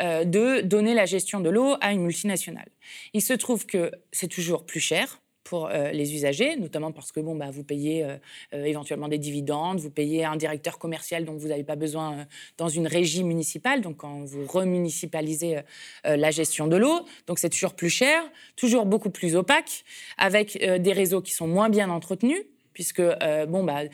[0.00, 2.68] euh, de donner la gestion de l'eau à une multinationale.
[3.14, 7.20] Il se trouve que c'est toujours plus cher pour euh, les usagers, notamment parce que
[7.20, 8.16] bon, bah, vous payez euh,
[8.52, 12.26] euh, éventuellement des dividendes, vous payez un directeur commercial dont vous n'avez pas besoin
[12.58, 15.60] dans une régie municipale, donc quand vous remunicipalisez
[16.04, 18.22] la gestion de l'eau, donc c'est toujours plus cher,
[18.56, 19.84] toujours beaucoup plus opaque,
[20.18, 22.42] avec des réseaux qui sont moins bien entretenus,
[22.74, 23.02] puisque
[23.48, 23.84] bon, bah,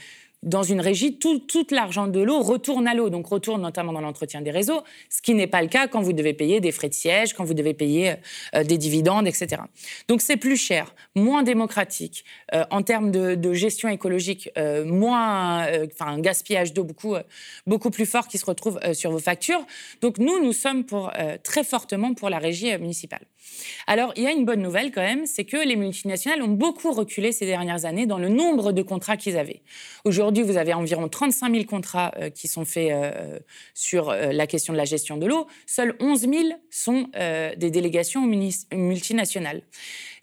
[0.45, 1.40] dans une régie, tout,
[1.70, 5.34] l'argent de l'eau retourne à l'eau, donc retourne notamment dans l'entretien des réseaux, ce qui
[5.34, 7.74] n'est pas le cas quand vous devez payer des frais de siège, quand vous devez
[7.74, 8.14] payer
[8.55, 9.62] euh, des dividendes, etc.
[10.09, 12.24] Donc c'est plus cher, moins démocratique,
[12.55, 17.14] euh, en termes de, gestion écologique, euh, moins, enfin un gaspillage d'eau beaucoup,
[17.66, 19.64] beaucoup plus fort qui se retrouve sur vos factures.
[20.01, 23.20] Donc nous, nous sommes pour, très fortement pour la régie municipale.
[23.86, 26.92] Alors il y a une bonne nouvelle quand même, c'est que les multinationales ont beaucoup
[26.92, 29.62] reculé ces dernières années dans le nombre de contrats qu'ils avaient.
[30.05, 33.38] Aujourd'hui, vous avez environ 35 000 contrats euh, qui sont faits euh,
[33.74, 35.47] sur euh, la question de la gestion de l'eau.
[35.66, 36.32] Seuls 11 000
[36.70, 38.26] sont des délégations
[38.72, 39.62] multinationales.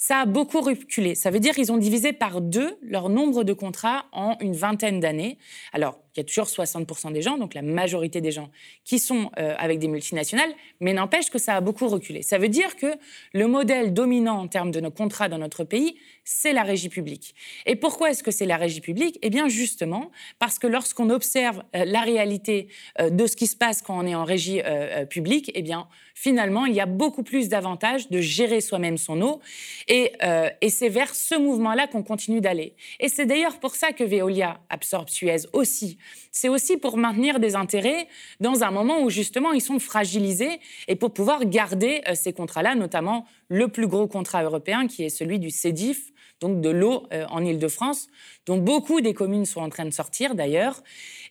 [0.04, 1.14] Ça a beaucoup reculé.
[1.14, 5.00] Ça veut dire qu'ils ont divisé par deux leur nombre de contrats en une vingtaine
[5.00, 5.38] d'années.
[5.74, 8.50] Alors, il y a toujours 60% des gens, donc la majorité des gens,
[8.84, 10.50] qui sont avec des multinationales,
[10.80, 12.24] mais n'empêche que ça a beaucoup reculé.
[12.24, 12.88] Ça veut dire que
[13.34, 17.34] le modèle dominant en termes de nos contrats dans notre pays, c'est la régie publique.
[17.66, 19.18] Et pourquoi est-ce que c'est la régie publique?
[19.22, 22.68] Eh bien justement parce que lorsqu'on observe euh, la réalité
[23.00, 25.88] euh, de ce qui se passe quand on est en régie euh, publique, eh bien
[26.14, 29.40] finalement il y a beaucoup plus d'avantages de gérer soi-même son eau.
[29.88, 30.14] Et,
[30.62, 32.76] et c'est vers ce mouvement-là qu'on continue d'aller.
[33.00, 35.98] Et c'est d'ailleurs pour ça que Veolia absorbe Suez aussi.
[36.32, 38.08] C'est aussi pour maintenir des intérêts
[38.40, 43.26] dans un moment où justement ils sont fragilisés et pour pouvoir garder ces contrats-là, notamment
[43.52, 47.44] le plus gros contrat européen qui est celui du CEDIF, donc de l'eau euh, en
[47.44, 48.08] Ile-de-France,
[48.46, 50.82] dont beaucoup des communes sont en train de sortir d'ailleurs,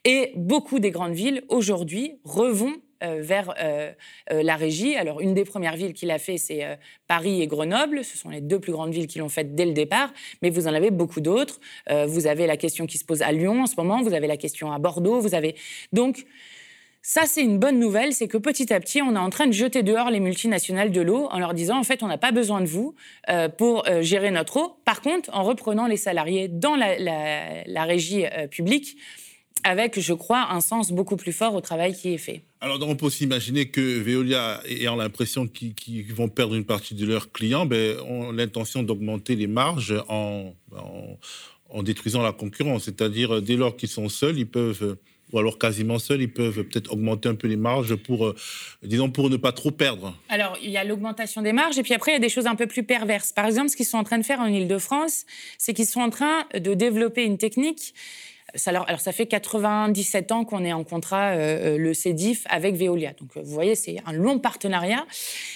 [0.04, 3.92] et beaucoup des grandes villes aujourd'hui revont euh, vers euh,
[4.30, 4.96] la régie.
[4.96, 8.04] Alors, une des premières villes qui l'a fait, c'est Paris et Grenoble.
[8.04, 10.12] Ce sont les deux plus grandes villes qui l'ont fait dès le départ,
[10.42, 11.58] mais vous en avez beaucoup d'autres.
[12.06, 14.36] vous avez la question qui se pose à Lyon en ce moment, vous avez la
[14.36, 15.56] question à Bordeaux, vous avez...
[15.94, 16.26] Donc,
[17.02, 19.52] ça, c'est une bonne nouvelle, c'est que petit à petit, on est en train de
[19.52, 22.60] jeter dehors les multinationales de l'eau en leur disant, en fait, on n'a pas besoin
[22.60, 22.94] de vous
[23.30, 24.76] euh, pour euh, gérer notre eau.
[24.84, 28.98] Par contre, en reprenant les salariés dans la, régie euh, publique,
[29.64, 32.42] avec, je crois, un sens beaucoup plus fort au travail qui est fait.
[32.60, 37.06] Alors, on peut aussi imaginer que Veolia, ayant l'impression qu'ils vont perdre une partie de
[37.06, 40.52] leurs clients, ben, ont l'intention d'augmenter les marges en,
[41.70, 42.84] en détruisant la concurrence.
[42.84, 44.96] C'est-à-dire, dès lors qu'ils sont seuls, ils peuvent
[45.32, 48.36] ou alors quasiment seuls, ils peuvent peut-être augmenter un peu les marges pour, euh,
[48.82, 50.14] disons, pour ne pas trop perdre.
[50.28, 52.46] Alors, il y a l'augmentation des marges, et puis après, il y a des choses
[52.46, 53.32] un peu plus perverses.
[53.32, 55.24] Par exemple, ce qu'ils sont en train de faire en Ile-de-France,
[55.58, 57.94] c'est qu'ils sont en train de développer une technique
[58.66, 63.12] alors, ça fait 97 ans qu'on est en contrat, euh, euh, le CEDIF, avec Veolia.
[63.20, 65.06] Donc, euh, vous voyez, c'est un long partenariat.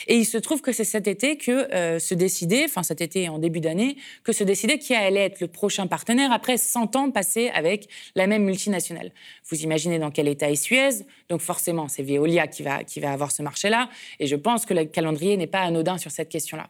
[0.06, 3.38] Et il se trouve que c'est cet été que se décidait, enfin cet été en
[3.38, 7.50] début d'année, que se décidait qui allait être le prochain partenaire après 100 ans passés
[7.54, 9.12] avec la même multinationale.
[9.48, 11.04] Vous imaginez dans quel état est Suez.
[11.28, 13.88] Donc, forcément, c'est Veolia qui va, qui va avoir ce marché-là.
[14.20, 16.68] Et je pense que le calendrier n'est pas anodin sur cette question-là.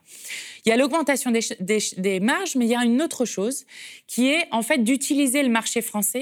[0.65, 3.67] Il y a l'augmentation des, des marges, mais il y a une autre chose
[4.07, 6.14] qui est en fait d'utiliser le marché français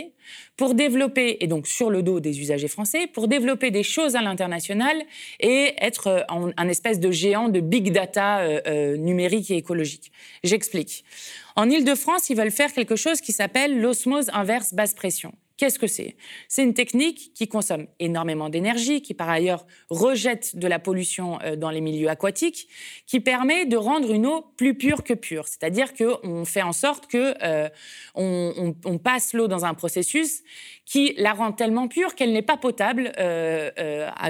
[0.56, 4.22] pour développer, et donc sur le dos des usagers français, pour développer des choses à
[4.22, 4.96] l'international
[5.40, 10.12] et être euh, un espèce de géant de big data euh, euh, numérique et écologique.
[10.44, 11.04] J'explique.
[11.56, 15.32] En Ile-de-France, ils veulent faire quelque chose qui s'appelle l'osmose inverse basse pression.
[15.56, 16.16] Qu'est-ce que c'est?
[16.48, 21.56] C'est une technique qui consomme énormément d'énergie, qui par ailleurs rejette de la pollution euh,
[21.56, 22.68] dans les milieux aquatiques,
[23.06, 25.46] qui permet de rendre une eau plus pure que pure.
[25.48, 27.68] C'est-à-dire qu'on fait en sorte que euh,
[28.14, 30.42] on, passe l'eau dans un processus
[30.84, 33.70] qui la rend tellement pure qu'elle n'est pas potable euh,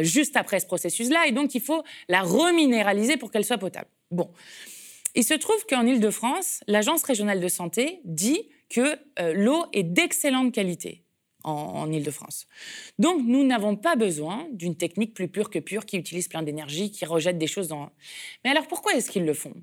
[0.00, 3.88] juste après ce processus-là, et donc il faut la reminéraliser pour qu'elle soit potable.
[4.10, 4.30] Bon.
[5.14, 8.96] Il se trouve qu'en Ile-de-France, l'Agence régionale de santé dit que
[9.34, 11.02] l'eau est d'excellente qualité
[11.44, 12.46] en, Ile-de-France.
[12.98, 16.90] Donc, nous n'avons pas besoin d'une technique plus pure que pure qui utilise plein d'énergie,
[16.90, 17.90] qui rejette des choses dans.
[18.44, 19.54] Mais alors, pourquoi est-ce qu'ils le font?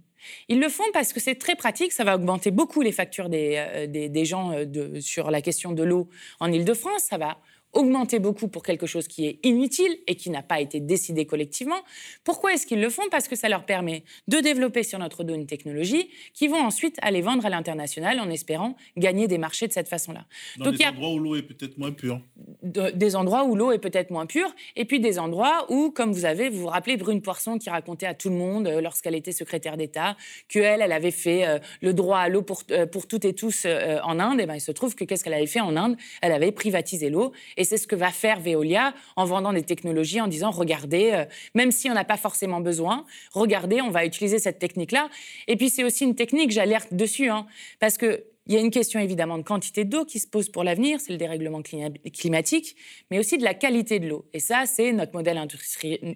[0.48, 3.56] Ils le font parce que c'est très pratique, ça va augmenter beaucoup les factures des,
[3.58, 6.10] euh, des, gens euh, sur la question de l'eau
[6.40, 7.40] en Ile-de-France, ça va
[7.74, 11.80] augmenter beaucoup pour quelque chose qui est inutile et qui n'a pas été décidé collectivement.
[12.24, 13.04] Pourquoi est-ce qu'ils le font?
[13.12, 16.98] Parce que ça leur permet de développer sur notre dos une technologie qui vont ensuite
[17.02, 20.26] aller vendre à l'international en espérant gagner des marchés de cette façon-là.
[20.58, 22.22] Dans des endroits où l'eau est peut-être moins pure.
[22.64, 26.26] des endroits où l'eau est peut-être moins pure et puis des endroits où, comme vous
[26.26, 29.32] avez, vous vous rappelez Brune Poisson qui racontait à tout le monde euh, lorsqu'elle était
[29.32, 30.18] secrétaire d'État
[30.48, 33.66] qu'elle, elle avait fait euh, le droit à l'eau pour, euh, pour toutes et tous
[34.04, 34.40] en Inde.
[34.42, 35.98] Et ben, il se trouve que qu'est-ce qu'elle avait fait en Inde?
[36.22, 40.22] Elle avait privatisé l'eau et c'est ce que va faire Veolia en vendant des technologies,
[40.22, 44.40] en disant, regardez, euh, même si on n'a pas forcément besoin, regardez, on va utiliser
[44.40, 45.10] cette technique-là.
[45.48, 47.46] Et puis c'est aussi une technique, j'alerte dessus, hein,
[47.80, 50.64] parce que il y a une question évidemment de quantité d'eau qui se pose pour
[50.64, 52.76] l'avenir, c'est le dérèglement climatique,
[53.12, 54.26] mais aussi de la qualité de l'eau.
[54.34, 55.38] Et ça, c'est notre modèle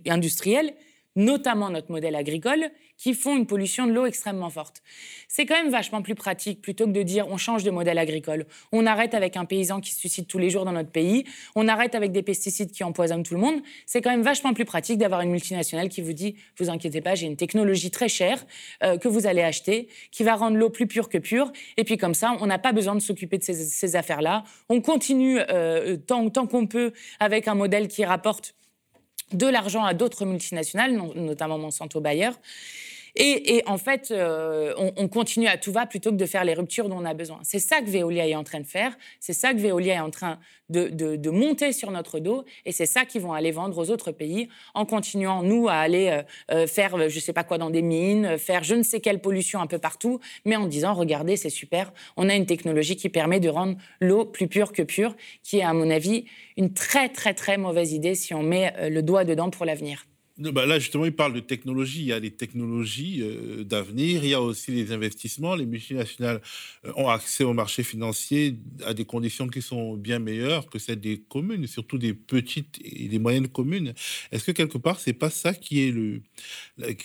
[0.07, 0.73] industriel
[1.16, 4.82] notamment notre modèle agricole, qui font une pollution de l'eau extrêmement forte.
[5.28, 8.45] C'est quand même vachement plus pratique plutôt que de dire on change de modèle agricole.
[8.72, 11.68] On arrête avec un paysan qui se suicide tous les jours dans notre pays, on
[11.68, 13.61] arrête avec des pesticides qui empoisonnent tout le monde.
[13.86, 17.16] C'est quand même vachement plus pratique d'avoir une multinationale qui vous dit vous inquiétez pas,
[17.16, 18.45] j'ai une technologie très chère
[18.84, 21.51] euh, que vous allez acheter, qui va rendre l'eau plus pure que pure.
[21.78, 24.43] Et puis comme ça, on n'a pas besoin de s'occuper de ces, affaires-là.
[24.70, 28.55] On continue euh, tant, tant qu'on peut avec un modèle qui rapporte
[29.32, 32.32] de l'argent à d'autres multinationales, notamment Monsanto Bayer.
[33.16, 36.89] Et, en fait, euh, on, continue à tout va plutôt que de faire les ruptures
[36.89, 37.39] dont on a besoin.
[37.43, 38.97] C'est ça que Veolia est en train de faire.
[39.20, 40.39] C'est ça que Veolia est en train
[40.70, 42.43] de, monter sur notre dos.
[42.66, 46.09] Et c'est ça qu'ils vont aller vendre aux autres pays en continuant, nous, à aller
[46.09, 48.99] euh, euh, faire je ne sais pas quoi dans des mines, faire je ne sais
[48.99, 52.95] quelle pollution un peu partout, mais en disant, regardez, c'est super, on a une technologie
[52.95, 56.26] qui permet de rendre l'eau plus pure que pure, qui est, à mon avis,
[56.57, 60.05] une très, très, très mauvaise idée si on met le doigt dedans pour l'avenir.
[60.39, 61.99] Bah là, justement, il parle de technologie.
[61.99, 65.53] Il y a les technologies euh, d'avenir, il y a aussi les investissements.
[65.55, 66.41] Les multinationales
[66.86, 70.99] euh, ont accès au marché financier à des conditions qui sont bien meilleures que celles
[70.99, 73.93] des communes, surtout des petites et des moyennes communes.
[74.31, 76.23] Est-ce que quelque part, c'est pas ça qui est le,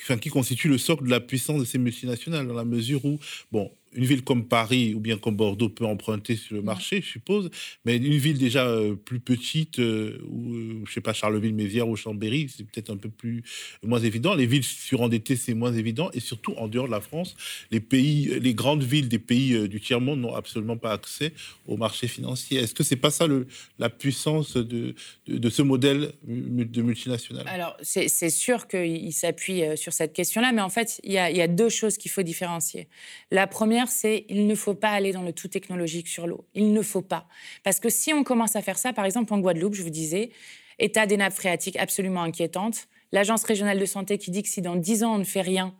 [0.02, 3.18] enfin, qui constitue le socle de la puissance de ces multinationales, dans la mesure où,
[3.52, 7.06] bon, une ville comme Paris ou bien comme Bordeaux peut emprunter sur le marché, je
[7.06, 7.50] suppose,
[7.84, 11.96] mais une ville déjà euh, plus petite, euh, ou euh, je sais pas, Charleville-Mézières ou
[11.96, 13.42] Chambéry, c'est peut-être un peu plus
[13.82, 14.34] moins évident.
[14.34, 17.36] Les villes surendettées, c'est moins évident, et surtout en dehors de la France,
[17.70, 21.32] les pays, les grandes villes des pays du tiers monde n'ont absolument pas accès
[21.66, 22.60] au marché financier.
[22.60, 23.46] Est-ce que c'est pas ça le,
[23.78, 24.94] la puissance de,
[25.26, 27.46] de, ce modèle de multinational?
[27.48, 31.48] Alors c'est sûr qu'il s'appuie sur cette question-là, mais en fait il y y a
[31.48, 32.88] deux choses qu'il faut différencier.
[33.30, 36.44] La première c'est il ne faut pas aller dans le tout technologique sur l'eau.
[36.54, 37.28] Il ne faut pas.
[37.62, 40.30] Parce que si on commence à faire ça, par exemple en Guadeloupe, je vous disais,
[40.78, 44.76] état des nappes phréatiques absolument inquiétante, l'Agence régionale de santé qui dit que si dans
[44.76, 45.74] 10 ans on ne fait rien,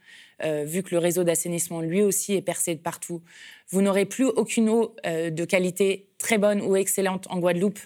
[0.44, 3.22] euh, vu que le réseau d'assainissement lui aussi est percé de partout,
[3.70, 7.80] vous n'aurez plus aucune eau euh, de qualité très bonne ou excellente en Guadeloupe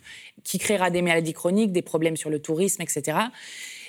[0.44, 3.18] qui créera des maladies chroniques, des problèmes sur le tourisme, etc.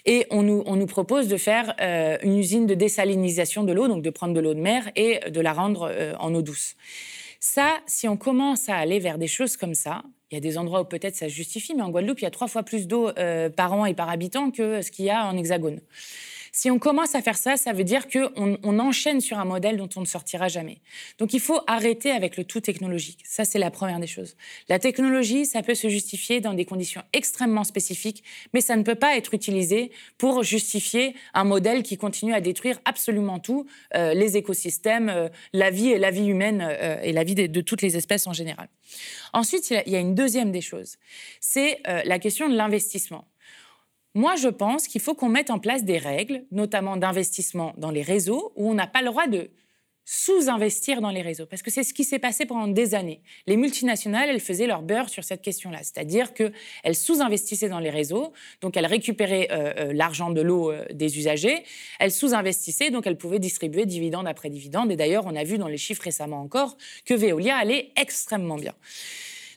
[0.06, 4.10] Et on nous, propose de faire euh, une usine de désalinisation de l'eau, donc de
[4.10, 6.76] prendre de l'eau de mer et de la rendre euh, en eau douce.
[7.40, 10.58] Ça, si on commence à aller vers des choses comme ça, il y a des
[10.58, 12.88] endroits où peut-être ça se justifie, mais en Guadeloupe, il y a trois fois plus
[12.88, 15.80] d'eau euh, par an et par habitant que ce qu'il y a en Hexagone.
[16.56, 19.76] Si on commence à faire ça, ça veut dire qu'on on enchaîne sur un modèle
[19.76, 20.78] dont on ne sortira jamais.
[21.18, 23.22] Donc il faut arrêter avec le tout technologique.
[23.26, 24.36] Ça, c'est la première des choses.
[24.70, 28.24] La technologie, ça peut se justifier dans des conditions extrêmement spécifiques,
[28.54, 32.80] mais ça ne peut pas être utilisé pour justifier un modèle qui continue à détruire
[32.86, 37.24] absolument tout, euh, les écosystèmes, euh, la vie et la vie humaine euh, et la
[37.24, 38.70] vie de, de, toutes les espèces en général.
[39.34, 40.98] Ensuite, il y a une deuxième des choses,
[41.40, 43.26] c'est la question de l'investissement.
[44.16, 48.04] Moi, je pense qu'il faut qu'on mette en place des règles, notamment d'investissement dans les
[48.04, 49.50] réseaux, où on n'a pas le droit de
[50.06, 51.46] sous-investir dans les réseaux.
[51.46, 53.22] Parce que c'est ce qui s'est passé pendant des années.
[53.48, 55.80] Les multinationales, elles faisaient leur beurre sur cette question-là.
[55.82, 60.86] C'est-à-dire qu'elles sous-investissaient dans les réseaux, donc elles récupéraient euh, euh, l'argent de l'eau euh,
[60.94, 61.64] des usagers,
[62.00, 64.92] elles sous-investissaient, donc elles pouvaient distribuer dividende après dividende.
[64.92, 68.74] Et d'ailleurs, on a vu dans les chiffres récemment encore que Veolia allait extrêmement bien.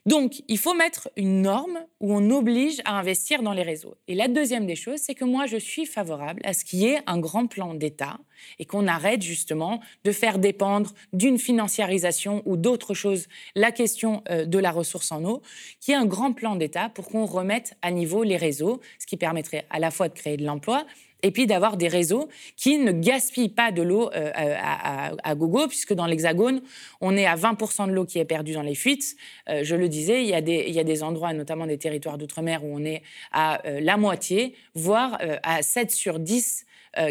[0.06, 3.96] Donc, il faut mettre une norme où on oblige à investir dans les réseaux.
[4.06, 6.86] Et la deuxième des choses, c'est que moi, je suis favorable à ce qu'il y
[6.86, 8.18] ait un grand plan d'État
[8.60, 13.26] et qu'on arrête justement de faire dépendre d'une financiarisation ou d'autres choses
[13.56, 15.42] la question euh, de la ressource en eau,
[15.80, 19.06] qu'il y ait un grand plan d'État pour qu'on remette à niveau les réseaux, ce
[19.06, 20.86] qui permettrait à la fois de créer de l'emploi,
[21.22, 25.94] et puis d'avoir des réseaux qui ne gaspillent pas de l'eau euh, à, gogo, puisque
[25.94, 26.62] dans l'Hexagone,
[27.00, 29.16] on est à 20% de l'eau qui est perdue dans les fuites.
[29.48, 30.40] Euh, je le disais, il y, a
[30.84, 33.02] des, endroits, notamment des territoires d'outre-mer, où on est
[33.32, 36.64] à euh, la moitié, voire à 7 sur 10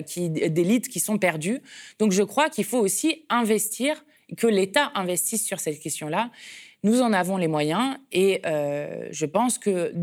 [0.07, 1.61] qui, des litres qui sont perdus.
[1.99, 4.03] Donc je crois qu'il faut aussi investir,
[4.37, 6.31] que l'État investisse sur cette question-là.
[6.83, 9.93] Nous en avons les moyens et je pense que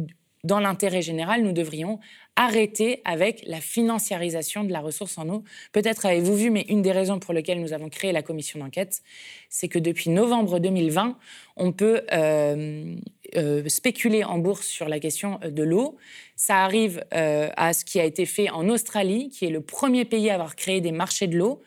[0.45, 2.01] dans l'intérêt général, nous devrions
[2.37, 5.45] arrêter avec la financiarisation de la ressource en eau.
[5.73, 9.03] Peut-être avez-vous vu, mais une des raisons pour lesquelles nous avons créé la commission d'enquête,
[9.49, 11.19] c'est que depuis novembre 2020,
[11.57, 12.95] on peut euh,
[13.37, 15.97] euh, spéculer en bourse sur la question euh, de l'eau.
[16.37, 20.31] Ça arrive à ce qui a été fait en Australie, qui est le premier pays
[20.31, 21.63] à avoir créé des marchés de l'eau.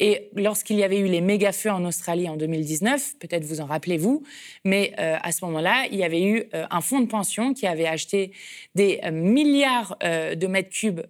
[0.00, 3.66] Et lorsqu'il y avait eu les méga feux en Australie en 2019, peut-être vous en
[3.66, 4.22] rappelez-vous,
[4.64, 7.66] mais euh, à ce moment-là, il y avait eu euh, un fonds de pension qui
[7.66, 8.32] avait acheté
[8.74, 11.02] des euh, milliards de mètres cubes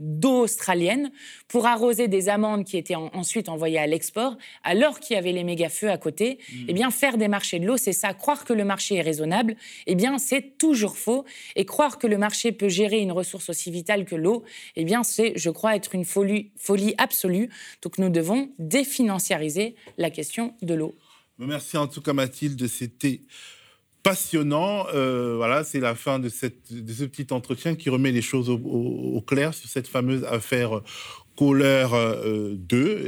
[0.00, 1.12] d'eau australienne
[1.46, 5.44] pour arroser des amandes qui étaient ensuite envoyées à l'export, alors qu'il y avait les
[5.44, 6.38] méga feux à côté.
[6.38, 6.64] Mmh.
[6.68, 8.12] Eh bien, faire des marchés de l'eau, c'est ça.
[8.14, 9.54] Croire que le marché est raisonnable,
[9.86, 11.24] eh bien, c'est toujours faux.
[11.54, 14.44] Et croire que que le marché peut gérer une ressource aussi vitale que l'eau,
[14.76, 17.50] eh bien, c'est, je crois, être une folie, folie absolue.
[17.82, 20.94] Donc, nous devons définanciariser la question de l'eau.
[21.38, 22.64] Merci en tout cas, Mathilde.
[22.68, 23.22] C'était
[24.04, 24.86] passionnant.
[24.94, 28.48] Euh, voilà, c'est la fin de, cette, de ce petit entretien qui remet les choses
[28.48, 30.82] au, clair sur cette fameuse affaire
[31.36, 32.56] Kohler 2, euh,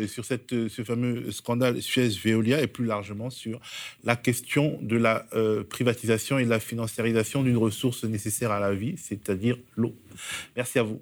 [0.02, 3.60] euh, sur cette, euh, ce fameux scandale Suez-Veolia et plus largement sur
[4.04, 5.26] la question de la
[5.68, 9.94] privatisation et de la financiarisation d'une ressource nécessaire à la vie, c'est-à-dire l'eau.
[10.56, 11.00] Merci à vous.